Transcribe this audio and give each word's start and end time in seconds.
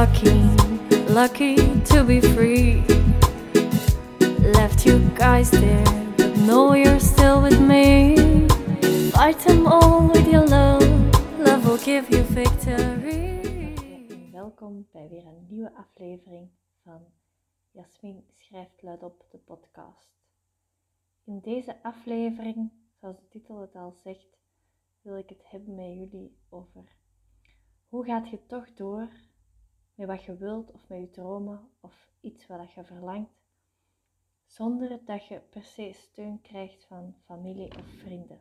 lucky, 0.00 0.32
lucky 1.12 1.56
to 1.84 2.02
be 2.02 2.22
free. 2.32 2.82
Left 4.56 4.86
you 4.86 4.98
guys 5.14 5.50
there, 5.50 5.84
but 6.16 6.34
know 6.38 6.72
you're 6.72 6.98
still 7.00 7.42
with 7.42 7.60
me. 7.60 8.16
Fight 9.12 9.38
them 9.40 9.66
all 9.66 10.08
with 10.08 10.26
your 10.26 10.46
love, 10.46 10.88
love 11.38 11.66
will 11.66 11.82
give 11.84 12.08
you 12.08 12.22
victory. 12.22 13.42
Welkom 14.32 14.86
bij 14.92 15.08
weer 15.08 15.26
een 15.26 15.46
nieuwe 15.48 15.74
aflevering 15.74 16.48
van 16.82 17.02
Jasmin 17.70 18.24
schrijft 18.34 18.82
luid 18.82 19.02
op 19.02 19.24
de 19.30 19.38
podcast. 19.38 20.08
In 21.24 21.40
deze 21.40 21.82
aflevering, 21.82 22.70
zoals 23.00 23.16
de 23.16 23.28
titel 23.28 23.60
het 23.60 23.74
al 23.74 23.94
zegt, 24.04 24.38
wil 25.02 25.16
ik 25.16 25.28
het 25.28 25.50
hebben 25.50 25.74
met 25.74 25.94
jullie 25.94 26.36
over 26.48 26.84
hoe 27.88 28.04
gaat 28.04 28.28
je 28.28 28.46
toch 28.46 28.74
door 28.74 29.08
met 30.00 30.08
wat 30.08 30.24
je 30.24 30.36
wilt 30.36 30.70
of 30.70 30.88
met 30.88 31.00
je 31.00 31.10
dromen 31.10 31.70
of 31.80 32.10
iets 32.20 32.46
wat 32.46 32.72
je 32.72 32.84
verlangt, 32.84 33.30
zonder 34.44 35.04
dat 35.04 35.26
je 35.26 35.40
per 35.40 35.62
se 35.62 35.92
steun 35.92 36.40
krijgt 36.40 36.84
van 36.84 37.14
familie 37.24 37.78
of 37.78 37.86
vrienden. 37.86 38.40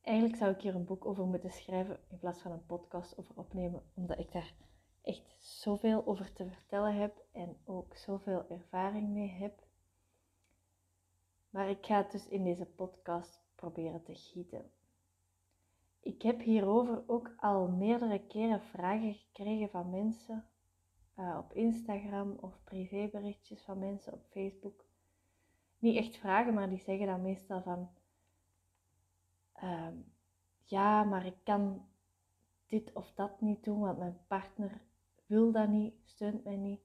Eigenlijk 0.00 0.36
zou 0.36 0.50
ik 0.52 0.60
hier 0.60 0.74
een 0.74 0.84
boek 0.84 1.06
over 1.06 1.26
moeten 1.26 1.50
schrijven 1.50 2.00
in 2.08 2.18
plaats 2.18 2.40
van 2.40 2.52
een 2.52 2.66
podcast 2.66 3.18
over 3.18 3.36
opnemen, 3.36 3.82
omdat 3.94 4.18
ik 4.18 4.32
daar 4.32 4.54
echt 5.02 5.36
zoveel 5.38 6.06
over 6.06 6.32
te 6.32 6.46
vertellen 6.46 6.94
heb 6.94 7.24
en 7.32 7.56
ook 7.64 7.96
zoveel 7.96 8.48
ervaring 8.48 9.08
mee 9.08 9.28
heb. 9.28 9.62
Maar 11.50 11.68
ik 11.68 11.86
ga 11.86 11.96
het 11.96 12.10
dus 12.10 12.28
in 12.28 12.44
deze 12.44 12.66
podcast 12.66 13.42
proberen 13.54 14.02
te 14.02 14.14
gieten. 14.14 14.70
Ik 16.00 16.22
heb 16.22 16.40
hierover 16.40 17.02
ook 17.06 17.34
al 17.36 17.68
meerdere 17.68 18.26
keren 18.26 18.60
vragen 18.60 19.14
gekregen 19.14 19.70
van 19.70 19.90
mensen 19.90 20.44
uh, 21.18 21.36
op 21.38 21.52
Instagram 21.52 22.36
of 22.40 22.64
privéberichtjes 22.64 23.62
van 23.62 23.78
mensen 23.78 24.12
op 24.12 24.24
Facebook. 24.30 24.84
Niet 25.78 25.96
echt 25.96 26.16
vragen, 26.16 26.54
maar 26.54 26.68
die 26.68 26.78
zeggen 26.78 27.06
dan 27.06 27.22
meestal 27.22 27.62
van 27.62 27.90
uh, 29.62 29.88
ja, 30.64 31.04
maar 31.04 31.26
ik 31.26 31.36
kan 31.44 31.88
dit 32.66 32.92
of 32.92 33.12
dat 33.14 33.40
niet 33.40 33.64
doen, 33.64 33.80
want 33.80 33.98
mijn 33.98 34.18
partner 34.26 34.80
wil 35.26 35.52
dat 35.52 35.68
niet, 35.68 35.94
steunt 36.04 36.44
mij 36.44 36.56
niet. 36.56 36.80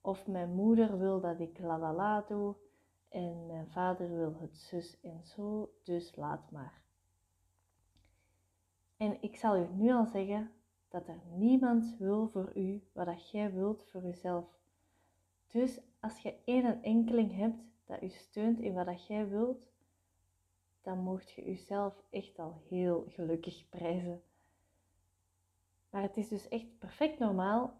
Of 0.00 0.26
mijn 0.26 0.54
moeder 0.54 0.98
wil 0.98 1.20
dat 1.20 1.40
ik 1.40 1.58
la 1.58 1.78
la 1.78 1.92
la 1.92 2.20
doe 2.20 2.54
en 3.08 3.46
mijn 3.46 3.70
vader 3.70 4.16
wil 4.16 4.34
het 4.40 4.56
zus 4.56 5.00
en 5.00 5.24
zo, 5.24 5.70
dus 5.82 6.16
laat 6.16 6.50
maar. 6.50 6.83
En 9.04 9.16
ik 9.20 9.36
zal 9.36 9.56
u 9.56 9.66
nu 9.74 9.92
al 9.92 10.06
zeggen 10.06 10.50
dat 10.88 11.08
er 11.08 11.20
niemand 11.36 11.96
wil 11.98 12.28
voor 12.28 12.52
u 12.56 12.82
wat 12.92 13.06
dat 13.06 13.30
jij 13.30 13.52
wilt 13.52 13.84
voor 13.84 14.04
uzelf. 14.04 14.44
Dus 15.46 15.80
als 16.00 16.18
je 16.18 16.34
één 16.44 16.82
enkeling 16.82 17.36
hebt 17.36 17.58
dat 17.84 18.02
u 18.02 18.08
steunt 18.08 18.60
in 18.60 18.74
wat 18.74 18.86
dat 18.86 19.06
jij 19.06 19.28
wilt, 19.28 19.72
dan 20.82 20.98
mocht 20.98 21.30
je 21.30 21.50
uzelf 21.50 22.02
echt 22.10 22.38
al 22.38 22.54
heel 22.68 23.04
gelukkig 23.08 23.68
prijzen. 23.68 24.22
Maar 25.90 26.02
het 26.02 26.16
is 26.16 26.28
dus 26.28 26.48
echt 26.48 26.78
perfect 26.78 27.18
normaal 27.18 27.74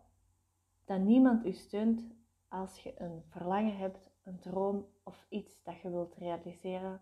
dat 0.85 1.01
niemand 1.01 1.45
u 1.45 1.53
steunt 1.53 2.07
als 2.49 2.83
je 2.83 3.01
een 3.01 3.23
verlangen 3.29 3.77
hebt, 3.77 4.11
een 4.23 4.39
droom 4.39 4.87
of 5.03 5.27
iets 5.29 5.63
dat 5.63 5.81
je 5.81 5.91
wilt 5.91 6.15
realiseren 6.15 7.01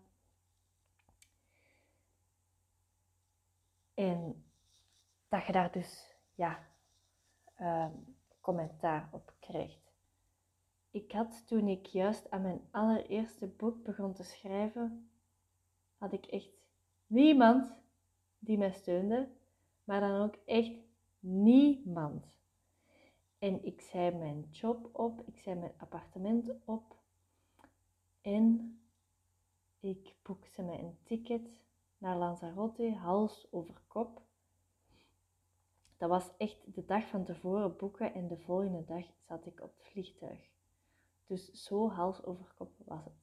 En 3.93 4.45
dat 5.27 5.45
je 5.45 5.51
daar 5.51 5.71
dus 5.71 6.15
ja, 6.35 6.67
uh, 7.59 7.87
commentaar 8.41 9.09
op 9.11 9.33
krijgt. 9.39 9.91
Ik 10.91 11.11
had 11.11 11.47
toen 11.47 11.67
ik 11.67 11.85
juist 11.85 12.31
aan 12.31 12.41
mijn 12.41 12.61
allereerste 12.71 13.47
boek 13.47 13.83
begon 13.83 14.13
te 14.13 14.23
schrijven, 14.23 15.09
had 15.97 16.13
ik 16.13 16.25
echt 16.25 16.49
niemand 17.07 17.73
die 18.39 18.57
mij 18.57 18.71
steunde, 18.71 19.29
maar 19.83 19.99
dan 19.99 20.21
ook 20.21 20.35
echt 20.45 20.73
niemand. 21.19 22.25
En 23.39 23.65
ik 23.65 23.81
zei 23.81 24.15
mijn 24.15 24.47
job 24.51 24.89
op, 24.91 25.21
ik 25.25 25.39
zei 25.39 25.59
mijn 25.59 25.73
appartement 25.77 26.51
op 26.65 26.95
en 28.21 28.77
ik 29.79 30.15
boekte 30.21 30.61
mij 30.61 30.79
een 30.79 30.97
ticket 31.03 31.62
naar 32.03 32.17
Lanzarote, 32.17 32.95
hals 32.95 33.47
over 33.51 33.81
kop. 33.87 34.21
Dat 35.97 36.09
was 36.09 36.31
echt 36.37 36.75
de 36.75 36.85
dag 36.85 37.07
van 37.07 37.23
tevoren 37.23 37.77
boeken 37.77 38.13
en 38.13 38.27
de 38.27 38.37
volgende 38.37 38.83
dag 38.83 39.05
zat 39.27 39.45
ik 39.45 39.61
op 39.61 39.73
het 39.77 39.87
vliegtuig. 39.87 40.49
Dus 41.25 41.51
zo 41.51 41.89
hals 41.89 42.23
over 42.23 42.53
kop 42.57 42.71
was 42.85 43.03
het. 43.03 43.13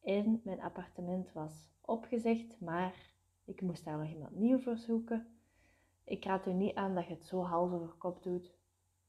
En 0.00 0.40
mijn 0.44 0.60
appartement 0.60 1.32
was 1.32 1.68
opgezegd, 1.80 2.60
maar 2.60 3.14
ik 3.44 3.60
moest 3.60 3.84
daar 3.84 3.98
nog 3.98 4.08
iemand 4.08 4.36
nieuw 4.36 4.58
voor 4.58 4.76
zoeken. 4.76 5.40
Ik 6.04 6.24
raad 6.24 6.46
u 6.46 6.52
niet 6.52 6.74
aan 6.74 6.94
dat 6.94 7.06
je 7.06 7.14
het 7.14 7.24
zo 7.24 7.42
hals 7.42 7.72
over 7.72 7.94
kop 7.94 8.22
doet. 8.22 8.54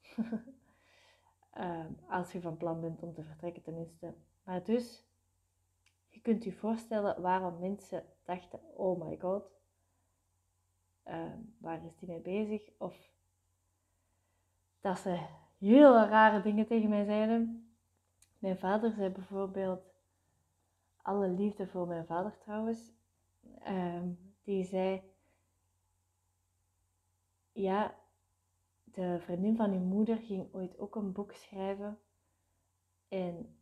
Ehm, 1.50 1.94
als 2.08 2.32
je 2.32 2.42
van 2.42 2.58
plan 2.58 2.82
bent 2.82 3.04
om 3.04 3.14
te 3.14 3.24
vertrekken 3.24 3.64
tenminste. 3.64 4.14
Maar 4.44 4.64
dus, 4.64 5.09
je 6.10 6.22
kunt 6.22 6.44
je 6.44 6.54
voorstellen 6.54 7.22
waarom 7.22 7.60
mensen 7.60 8.06
dachten, 8.24 8.60
oh 8.78 9.06
my 9.06 9.18
god, 9.20 9.52
ehm, 11.04 11.38
waar 11.58 11.86
is 11.86 11.98
die 11.98 12.10
mee 12.10 12.22
bezig? 12.22 12.70
Of 12.78 13.12
dat 14.82 15.00
ze 15.00 15.28
hele 15.58 16.08
rare 16.08 16.42
dingen 16.42 16.68
tegen 16.68 16.90
mij 16.90 17.04
zeiden. 17.04 17.74
Mijn 18.40 18.58
vader 18.58 18.92
zei 18.92 19.10
bijvoorbeeld, 19.10 19.94
alle 21.02 21.28
liefde 21.28 21.68
voor 21.68 21.88
mijn 21.88 22.06
vader 22.06 22.38
trouwens, 22.38 22.92
ehm, 23.60 24.10
die 24.44 24.64
zei, 24.64 25.02
ja, 27.52 27.96
de 28.84 29.20
vriendin 29.20 29.56
van 29.56 29.72
uw 29.72 29.80
moeder 29.80 30.18
ging 30.18 30.54
ooit 30.54 30.80
ook 30.80 30.96
een 30.96 31.12
boek 31.12 31.34
schrijven. 31.34 32.00
En 33.08 33.58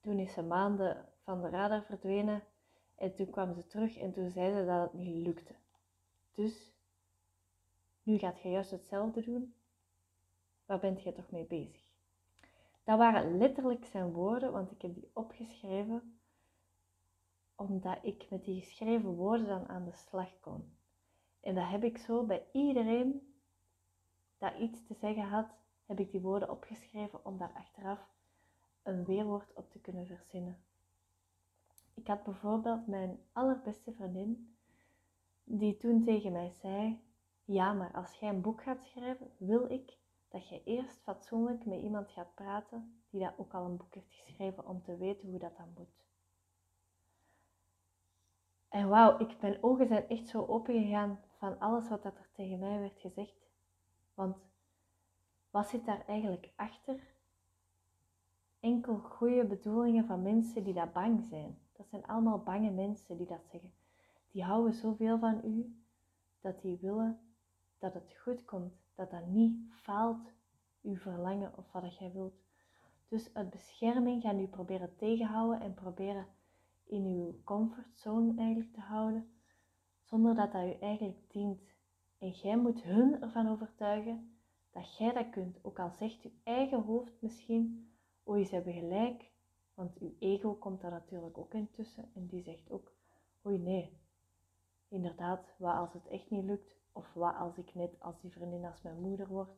toen 0.00 0.18
is 0.18 0.32
ze 0.32 0.42
maanden 0.42 1.08
van 1.24 1.42
de 1.42 1.48
radar 1.48 1.82
verdwenen 1.82 2.42
en 2.94 3.14
toen 3.14 3.30
kwam 3.30 3.54
ze 3.54 3.66
terug 3.66 3.96
en 3.96 4.12
toen 4.12 4.30
zei 4.30 4.54
ze 4.54 4.64
dat 4.66 4.82
het 4.82 4.92
niet 4.92 5.26
lukte. 5.26 5.54
Dus, 6.32 6.72
nu 8.02 8.18
gaat 8.18 8.40
je 8.40 8.50
juist 8.50 8.70
hetzelfde 8.70 9.22
doen. 9.22 9.54
Waar 10.66 10.78
bent 10.78 11.02
je 11.02 11.12
toch 11.12 11.30
mee 11.30 11.44
bezig? 11.44 11.92
Dat 12.84 12.98
waren 12.98 13.38
letterlijk 13.38 13.84
zijn 13.84 14.12
woorden, 14.12 14.52
want 14.52 14.70
ik 14.70 14.82
heb 14.82 14.94
die 14.94 15.10
opgeschreven 15.12 16.18
omdat 17.56 17.98
ik 18.02 18.30
met 18.30 18.44
die 18.44 18.60
geschreven 18.60 19.10
woorden 19.10 19.46
dan 19.46 19.68
aan 19.68 19.84
de 19.84 19.92
slag 19.92 20.40
kon. 20.40 20.76
En 21.40 21.54
dat 21.54 21.68
heb 21.68 21.84
ik 21.84 21.98
zo 21.98 22.24
bij 22.24 22.46
iedereen 22.52 23.34
dat 24.38 24.58
iets 24.58 24.86
te 24.86 24.94
zeggen 24.94 25.22
had, 25.22 25.48
heb 25.86 26.00
ik 26.00 26.10
die 26.10 26.20
woorden 26.20 26.50
opgeschreven 26.50 27.24
om 27.24 27.38
daar 27.38 27.52
achteraf 27.54 28.08
een 28.82 29.04
weerwoord 29.04 29.52
op 29.54 29.70
te 29.70 29.78
kunnen 29.80 30.06
verzinnen. 30.06 30.64
Ik 31.94 32.06
had 32.06 32.22
bijvoorbeeld 32.22 32.86
mijn 32.86 33.18
allerbeste 33.32 33.92
vriendin, 33.92 34.56
die 35.44 35.76
toen 35.76 36.04
tegen 36.04 36.32
mij 36.32 36.50
zei: 36.50 37.00
Ja, 37.44 37.72
maar 37.72 37.92
als 37.92 38.14
jij 38.14 38.28
een 38.28 38.40
boek 38.40 38.62
gaat 38.62 38.84
schrijven, 38.84 39.30
wil 39.38 39.70
ik 39.70 39.96
dat 40.28 40.48
je 40.48 40.62
eerst 40.64 41.00
fatsoenlijk 41.02 41.64
met 41.64 41.82
iemand 41.82 42.10
gaat 42.10 42.34
praten 42.34 43.02
die 43.10 43.20
dat 43.20 43.38
ook 43.38 43.54
al 43.54 43.64
een 43.64 43.76
boek 43.76 43.94
heeft 43.94 44.12
geschreven 44.12 44.66
om 44.66 44.82
te 44.82 44.96
weten 44.96 45.28
hoe 45.28 45.38
dat 45.38 45.56
dan 45.56 45.72
moet. 45.76 46.04
En 48.68 48.88
wauw, 48.88 49.18
ik, 49.18 49.40
mijn 49.40 49.62
ogen 49.62 49.86
zijn 49.86 50.08
echt 50.08 50.28
zo 50.28 50.46
open 50.46 50.82
gegaan 50.82 51.20
van 51.38 51.58
alles 51.58 51.88
wat 51.88 52.02
dat 52.02 52.18
er 52.18 52.28
tegen 52.32 52.58
mij 52.58 52.80
werd 52.80 53.00
gezegd. 53.00 53.50
Want 54.14 54.36
wat 55.50 55.68
zit 55.68 55.84
daar 55.84 56.04
eigenlijk 56.06 56.52
achter? 56.56 57.14
Enkel 58.60 58.98
goede 58.98 59.44
bedoelingen 59.44 60.06
van 60.06 60.22
mensen 60.22 60.64
die 60.64 60.74
dat 60.74 60.92
bang 60.92 61.24
zijn. 61.24 61.58
Dat 61.76 61.88
zijn 61.88 62.06
allemaal 62.06 62.42
bange 62.42 62.70
mensen 62.70 63.16
die 63.16 63.26
dat 63.26 63.44
zeggen. 63.50 63.72
Die 64.30 64.44
houden 64.44 64.72
zoveel 64.72 65.18
van 65.18 65.40
u 65.44 65.82
dat 66.40 66.60
die 66.62 66.78
willen 66.80 67.18
dat 67.78 67.94
het 67.94 68.16
goed 68.22 68.44
komt, 68.44 68.74
dat 68.94 69.10
dat 69.10 69.26
niet 69.26 69.72
faalt, 69.72 70.32
uw 70.82 70.96
verlangen 70.96 71.52
of 71.56 71.72
wat 71.72 71.96
jij 71.96 72.12
wilt. 72.12 72.34
Dus 73.08 73.34
uit 73.34 73.50
bescherming 73.50 74.22
gaan 74.22 74.38
u 74.38 74.46
proberen 74.46 74.96
tegenhouden 74.96 75.60
en 75.60 75.74
proberen 75.74 76.26
in 76.84 77.04
uw 77.04 77.40
comfortzone 77.44 78.38
eigenlijk 78.38 78.72
te 78.72 78.80
houden, 78.80 79.30
zonder 80.02 80.34
dat 80.34 80.52
dat 80.52 80.64
u 80.64 80.72
eigenlijk 80.80 81.18
dient. 81.28 81.60
En 82.18 82.30
jij 82.30 82.56
moet 82.56 82.82
hun 82.82 83.22
ervan 83.22 83.48
overtuigen 83.48 84.36
dat 84.70 84.96
jij 84.96 85.12
dat 85.12 85.30
kunt, 85.30 85.58
ook 85.62 85.78
al 85.78 85.90
zegt 85.90 86.24
uw 86.24 86.30
eigen 86.42 86.82
hoofd 86.82 87.22
misschien, 87.22 87.90
oh, 88.22 88.44
ze 88.44 88.54
hebben 88.54 88.72
gelijk, 88.72 89.30
want 89.74 89.98
uw 89.98 90.14
ego 90.18 90.54
komt 90.54 90.80
daar 90.80 90.90
natuurlijk 90.90 91.38
ook 91.38 91.54
intussen 91.54 92.10
en 92.14 92.26
die 92.26 92.42
zegt 92.42 92.70
ook, 92.70 92.92
oei 93.46 93.58
nee, 93.58 94.00
inderdaad, 94.88 95.54
wat 95.58 95.74
als 95.74 95.92
het 95.92 96.06
echt 96.06 96.30
niet 96.30 96.44
lukt, 96.44 96.74
Of 96.96 97.12
wat 97.12 97.36
als 97.36 97.58
ik 97.58 97.74
net 97.74 98.00
als 98.00 98.20
die 98.20 98.32
vriendin 98.32 98.64
als 98.64 98.82
mijn 98.82 99.00
moeder 99.00 99.28
word? 99.28 99.50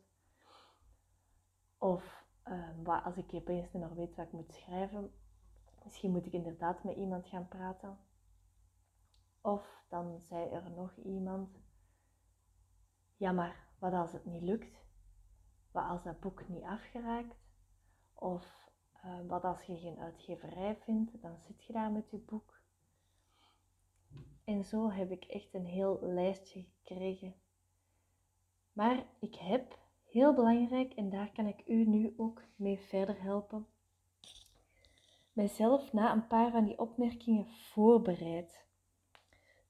Of 1.79 2.25
ehm, 2.43 2.83
wat 2.83 3.05
als 3.05 3.17
ik 3.17 3.35
opeens 3.35 3.73
niet 3.73 3.83
meer 3.83 3.95
weet 3.95 4.15
wat 4.15 4.27
ik 4.27 4.33
moet 4.33 4.53
schrijven? 4.53 5.13
Misschien 5.85 6.11
moet 6.11 6.27
ik 6.27 6.33
inderdaad 6.33 6.85
met 6.85 6.97
iemand 6.97 7.27
gaan 7.27 7.49
praten. 7.49 7.99
Of 9.41 9.85
dan 9.89 10.21
zei 10.21 10.51
er 10.51 10.71
nog 10.71 10.97
iemand, 10.97 11.59
ja 13.17 13.33
maar 13.33 13.69
wat 13.79 13.93
als 13.93 14.13
het 14.13 14.25
niet 14.25 14.43
lukt? 14.43 14.85
Wat 15.71 15.89
als 15.89 16.03
dat 16.03 16.21
boek 16.21 16.49
niet 16.49 16.63
afgeraakt? 16.63 17.37
Of 18.15 18.66
wat 19.27 19.45
als 19.45 19.63
je 19.63 19.77
geen 19.77 19.99
uitgeverij 19.99 20.77
vindt? 20.77 21.23
Dan 21.23 21.39
zit 21.39 21.65
je 21.65 21.73
daar 21.73 21.91
met 21.91 22.11
je 22.11 22.17
boek. 22.17 22.61
En 24.45 24.65
zo 24.65 24.91
heb 24.91 25.11
ik 25.11 25.25
echt 25.25 25.55
een 25.55 25.67
heel 25.67 25.99
lijstje 26.03 26.65
gekregen. 26.83 27.35
Maar 28.73 29.07
ik 29.21 29.35
heb, 29.35 29.79
heel 30.05 30.35
belangrijk, 30.35 30.93
en 30.93 31.11
daar 31.11 31.33
kan 31.33 31.47
ik 31.47 31.63
u 31.67 31.85
nu 31.85 32.15
ook 32.17 32.43
mee 32.57 32.79
verder 32.79 33.23
helpen, 33.23 33.67
mijzelf 35.33 35.93
na 35.93 36.13
een 36.13 36.27
paar 36.27 36.51
van 36.51 36.65
die 36.65 36.79
opmerkingen 36.79 37.47
voorbereid. 37.47 38.65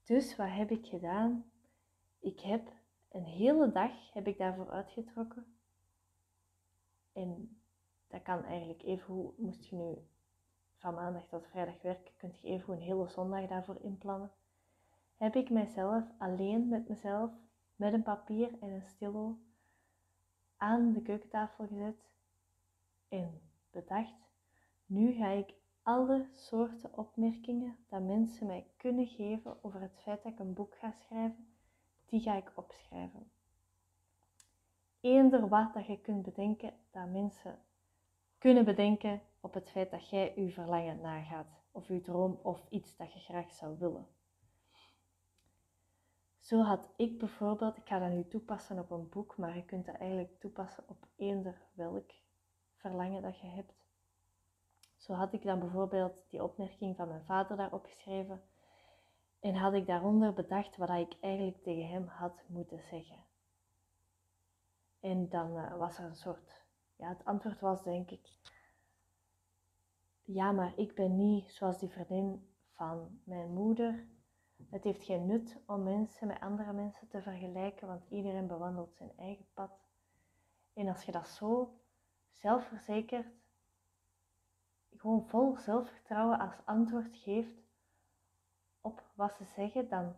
Dus 0.04 0.36
wat 0.36 0.50
heb 0.50 0.70
ik 0.70 0.86
gedaan? 0.86 1.50
Ik 2.20 2.40
heb 2.40 2.72
een 3.08 3.24
hele 3.24 3.72
dag 3.72 4.12
heb 4.12 4.26
ik 4.26 4.38
daarvoor 4.38 4.70
uitgetrokken. 4.70 5.56
En 7.12 7.55
dat 8.06 8.22
kan 8.22 8.44
eigenlijk 8.44 8.82
even 8.82 9.14
hoe, 9.14 9.32
moest 9.36 9.64
je 9.64 9.76
nu 9.76 10.06
van 10.76 10.94
maandag 10.94 11.26
tot 11.26 11.46
vrijdag 11.46 11.82
werken, 11.82 12.16
kunt 12.16 12.40
je 12.40 12.48
even 12.48 12.74
een 12.74 12.80
hele 12.80 13.08
zondag 13.08 13.46
daarvoor 13.46 13.78
inplannen. 13.80 14.30
Heb 15.16 15.34
ik 15.34 15.50
mijzelf 15.50 16.04
alleen 16.18 16.68
met 16.68 16.88
mezelf, 16.88 17.30
met 17.76 17.92
een 17.92 18.02
papier 18.02 18.58
en 18.60 18.70
een 18.70 18.82
stilo, 18.82 19.38
aan 20.56 20.92
de 20.92 21.02
keukentafel 21.02 21.66
gezet 21.66 22.08
en 23.08 23.40
bedacht, 23.70 24.14
nu 24.86 25.12
ga 25.12 25.28
ik 25.28 25.54
alle 25.82 26.26
soorten 26.32 26.98
opmerkingen 26.98 27.76
dat 27.88 28.02
mensen 28.02 28.46
mij 28.46 28.66
kunnen 28.76 29.06
geven 29.06 29.64
over 29.64 29.80
het 29.80 29.98
feit 29.98 30.22
dat 30.22 30.32
ik 30.32 30.38
een 30.38 30.54
boek 30.54 30.76
ga 30.76 30.90
schrijven, 30.90 31.48
die 32.06 32.20
ga 32.20 32.34
ik 32.34 32.52
opschrijven. 32.54 33.30
Eender 35.00 35.48
wat 35.48 35.74
dat 35.74 35.86
je 35.86 36.00
kunt 36.00 36.22
bedenken 36.22 36.72
dat 36.90 37.08
mensen 37.08 37.58
kunnen 38.38 38.64
bedenken 38.64 39.22
op 39.40 39.54
het 39.54 39.70
feit 39.70 39.90
dat 39.90 40.08
jij 40.10 40.32
je 40.36 40.50
verlangen 40.50 41.00
nagaat, 41.00 41.62
of 41.70 41.88
je 41.88 42.00
droom 42.00 42.38
of 42.42 42.66
iets 42.68 42.96
dat 42.96 43.12
je 43.12 43.18
graag 43.18 43.52
zou 43.52 43.78
willen. 43.78 44.06
Zo 46.38 46.60
had 46.60 46.88
ik 46.96 47.18
bijvoorbeeld, 47.18 47.76
ik 47.76 47.86
ga 47.86 47.98
dat 47.98 48.10
nu 48.10 48.28
toepassen 48.28 48.78
op 48.78 48.90
een 48.90 49.08
boek, 49.08 49.36
maar 49.36 49.56
je 49.56 49.64
kunt 49.64 49.86
dat 49.86 49.94
eigenlijk 49.94 50.40
toepassen 50.40 50.84
op 50.88 51.06
eender 51.16 51.62
welk 51.72 52.10
verlangen 52.76 53.22
dat 53.22 53.40
je 53.40 53.46
hebt. 53.46 53.72
Zo 54.96 55.12
had 55.12 55.32
ik 55.32 55.42
dan 55.42 55.58
bijvoorbeeld 55.58 56.24
die 56.28 56.42
opmerking 56.42 56.96
van 56.96 57.08
mijn 57.08 57.24
vader 57.24 57.56
daarop 57.56 57.84
geschreven 57.84 58.42
en 59.40 59.54
had 59.54 59.72
ik 59.72 59.86
daaronder 59.86 60.32
bedacht 60.32 60.76
wat 60.76 60.88
ik 60.88 61.16
eigenlijk 61.20 61.62
tegen 61.62 61.88
hem 61.88 62.06
had 62.06 62.44
moeten 62.46 62.80
zeggen. 62.80 63.24
En 65.00 65.28
dan 65.28 65.56
uh, 65.56 65.76
was 65.76 65.98
er 65.98 66.04
een 66.04 66.16
soort, 66.16 66.65
ja, 66.96 67.08
het 67.08 67.25
antwoord 67.25 67.60
was 67.60 67.82
denk 67.82 68.10
ik, 68.10 68.28
ja, 70.22 70.52
maar 70.52 70.72
ik 70.76 70.94
ben 70.94 71.16
niet 71.16 71.50
zoals 71.50 71.78
die 71.78 71.88
vriendin 71.88 72.54
van 72.72 73.20
mijn 73.25 73.52
moeder. 73.52 74.06
Het 74.70 74.84
heeft 74.84 75.02
geen 75.02 75.26
nut 75.26 75.58
om 75.66 75.82
mensen 75.82 76.26
met 76.26 76.40
andere 76.40 76.72
mensen 76.72 77.08
te 77.08 77.22
vergelijken, 77.22 77.87
want 77.87 78.06
iedereen 78.08 78.46
bewandelt 78.46 78.94
zijn 78.94 79.12
eigen 79.16 79.46
pad. 79.54 79.70
En 80.75 80.88
als 80.88 81.02
je 81.02 81.12
dat 81.12 81.28
zo 81.28 81.81
zelfverzekerd, 82.31 83.26
gewoon 84.96 85.26
vol 85.26 85.56
zelfvertrouwen 85.56 86.38
als 86.38 86.54
antwoord 86.64 87.16
geeft 87.16 87.64
op 88.81 89.02
wat 89.14 89.34
ze 89.34 89.44
zeggen, 89.44 89.88
dan 89.88 90.16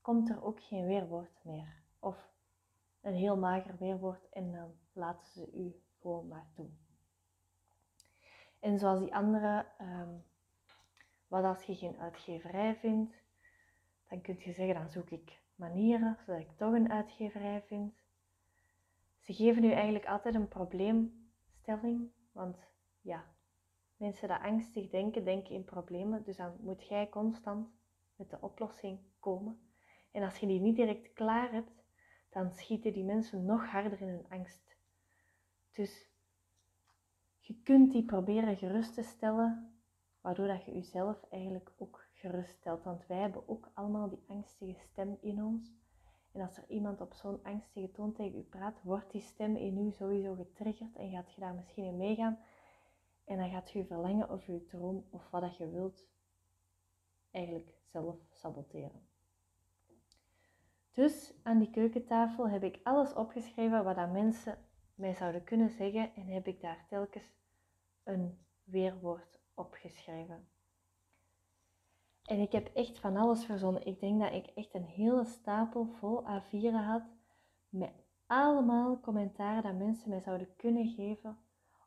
komt 0.00 0.28
er 0.28 0.44
ook 0.44 0.62
geen 0.62 0.86
weerwoord 0.86 1.44
meer. 1.44 1.82
Of 1.98 2.28
een 3.00 3.14
heel 3.14 3.36
mager 3.36 3.76
weerwoord 3.76 4.28
en 4.28 4.52
dan 4.52 4.74
laten 4.96 5.26
ze 5.26 5.50
u 5.52 5.80
gewoon 6.00 6.28
maar 6.28 6.46
doen. 6.54 6.78
En 8.60 8.78
zoals 8.78 9.00
die 9.00 9.14
andere, 9.14 9.66
ehm, 9.78 10.14
wat 11.28 11.44
als 11.44 11.62
je 11.62 11.74
geen 11.74 11.98
uitgeverij 11.98 12.76
vindt, 12.76 13.14
dan 14.08 14.20
kun 14.20 14.36
je 14.38 14.52
zeggen, 14.52 14.74
dan 14.74 14.88
zoek 14.88 15.10
ik 15.10 15.40
manieren 15.54 16.16
zodat 16.26 16.40
ik 16.40 16.56
toch 16.56 16.72
een 16.72 16.90
uitgeverij 16.90 17.62
vind. 17.62 17.94
Ze 19.20 19.34
geven 19.34 19.64
u 19.64 19.70
eigenlijk 19.70 20.06
altijd 20.06 20.34
een 20.34 20.48
probleemstelling, 20.48 22.10
want 22.32 22.56
ja, 23.00 23.24
mensen 23.96 24.28
die 24.28 24.36
angstig 24.36 24.88
denken, 24.88 25.24
denken 25.24 25.54
in 25.54 25.64
problemen, 25.64 26.24
dus 26.24 26.36
dan 26.36 26.56
moet 26.60 26.86
jij 26.86 27.08
constant 27.08 27.68
met 28.16 28.30
de 28.30 28.40
oplossing 28.40 29.00
komen. 29.18 29.60
En 30.10 30.22
als 30.22 30.38
je 30.38 30.46
die 30.46 30.60
niet 30.60 30.76
direct 30.76 31.12
klaar 31.12 31.52
hebt, 31.52 31.84
dan 32.30 32.52
schieten 32.52 32.92
die 32.92 33.04
mensen 33.04 33.44
nog 33.44 33.66
harder 33.66 34.00
in 34.00 34.08
hun 34.08 34.28
angst. 34.28 34.65
Dus 35.76 36.10
je 37.38 37.62
kunt 37.62 37.92
die 37.92 38.04
proberen 38.04 38.56
gerust 38.56 38.94
te 38.94 39.02
stellen, 39.02 39.80
waardoor 40.20 40.46
dat 40.46 40.64
je 40.64 40.72
jezelf 40.72 41.22
eigenlijk 41.30 41.72
ook 41.76 42.06
gerust 42.12 42.54
stelt. 42.54 42.82
Want 42.82 43.06
wij 43.06 43.18
hebben 43.18 43.48
ook 43.48 43.70
allemaal 43.74 44.08
die 44.08 44.24
angstige 44.26 44.78
stem 44.78 45.18
in 45.20 45.42
ons. 45.44 45.74
En 46.32 46.40
als 46.40 46.56
er 46.56 46.64
iemand 46.68 47.00
op 47.00 47.14
zo'n 47.14 47.42
angstige 47.42 47.90
toon 47.90 48.12
tegen 48.12 48.38
u 48.38 48.42
praat, 48.42 48.82
wordt 48.82 49.10
die 49.10 49.20
stem 49.20 49.56
in 49.56 49.78
u 49.78 49.90
sowieso 49.90 50.34
getriggerd 50.34 50.96
en 50.96 51.10
gaat 51.10 51.32
je 51.32 51.40
daar 51.40 51.54
misschien 51.54 51.84
in 51.84 51.96
meegaan. 51.96 52.38
En 53.24 53.38
dan 53.38 53.50
gaat 53.50 53.70
je 53.70 53.84
verlangen 53.84 54.30
of 54.30 54.46
je 54.46 54.64
droom 54.66 55.06
of 55.10 55.30
wat 55.30 55.40
dat 55.40 55.56
je 55.56 55.70
wilt 55.70 56.06
eigenlijk 57.30 57.74
zelf 57.82 58.16
saboteren. 58.30 59.08
Dus 60.92 61.34
aan 61.42 61.58
die 61.58 61.70
keukentafel 61.70 62.48
heb 62.48 62.62
ik 62.62 62.80
alles 62.82 63.14
opgeschreven 63.14 63.84
wat 63.84 63.96
dat 63.96 64.12
mensen 64.12 64.58
mij 64.96 65.14
zouden 65.14 65.44
kunnen 65.44 65.70
zeggen 65.70 66.14
en 66.14 66.26
heb 66.26 66.46
ik 66.46 66.60
daar 66.60 66.86
telkens 66.88 67.34
een 68.02 68.38
weerwoord 68.64 69.40
opgeschreven. 69.54 70.48
En 72.22 72.40
ik 72.40 72.52
heb 72.52 72.66
echt 72.74 72.98
van 72.98 73.16
alles 73.16 73.44
verzonnen. 73.44 73.86
Ik 73.86 74.00
denk 74.00 74.20
dat 74.20 74.32
ik 74.32 74.46
echt 74.46 74.74
een 74.74 74.84
hele 74.84 75.24
stapel 75.24 75.86
vol 75.86 76.22
A4'en 76.22 76.84
had 76.84 77.02
met 77.68 77.92
allemaal 78.26 79.00
commentaren 79.00 79.62
dat 79.62 79.86
mensen 79.86 80.08
mij 80.08 80.20
zouden 80.20 80.56
kunnen 80.56 80.88
geven 80.88 81.38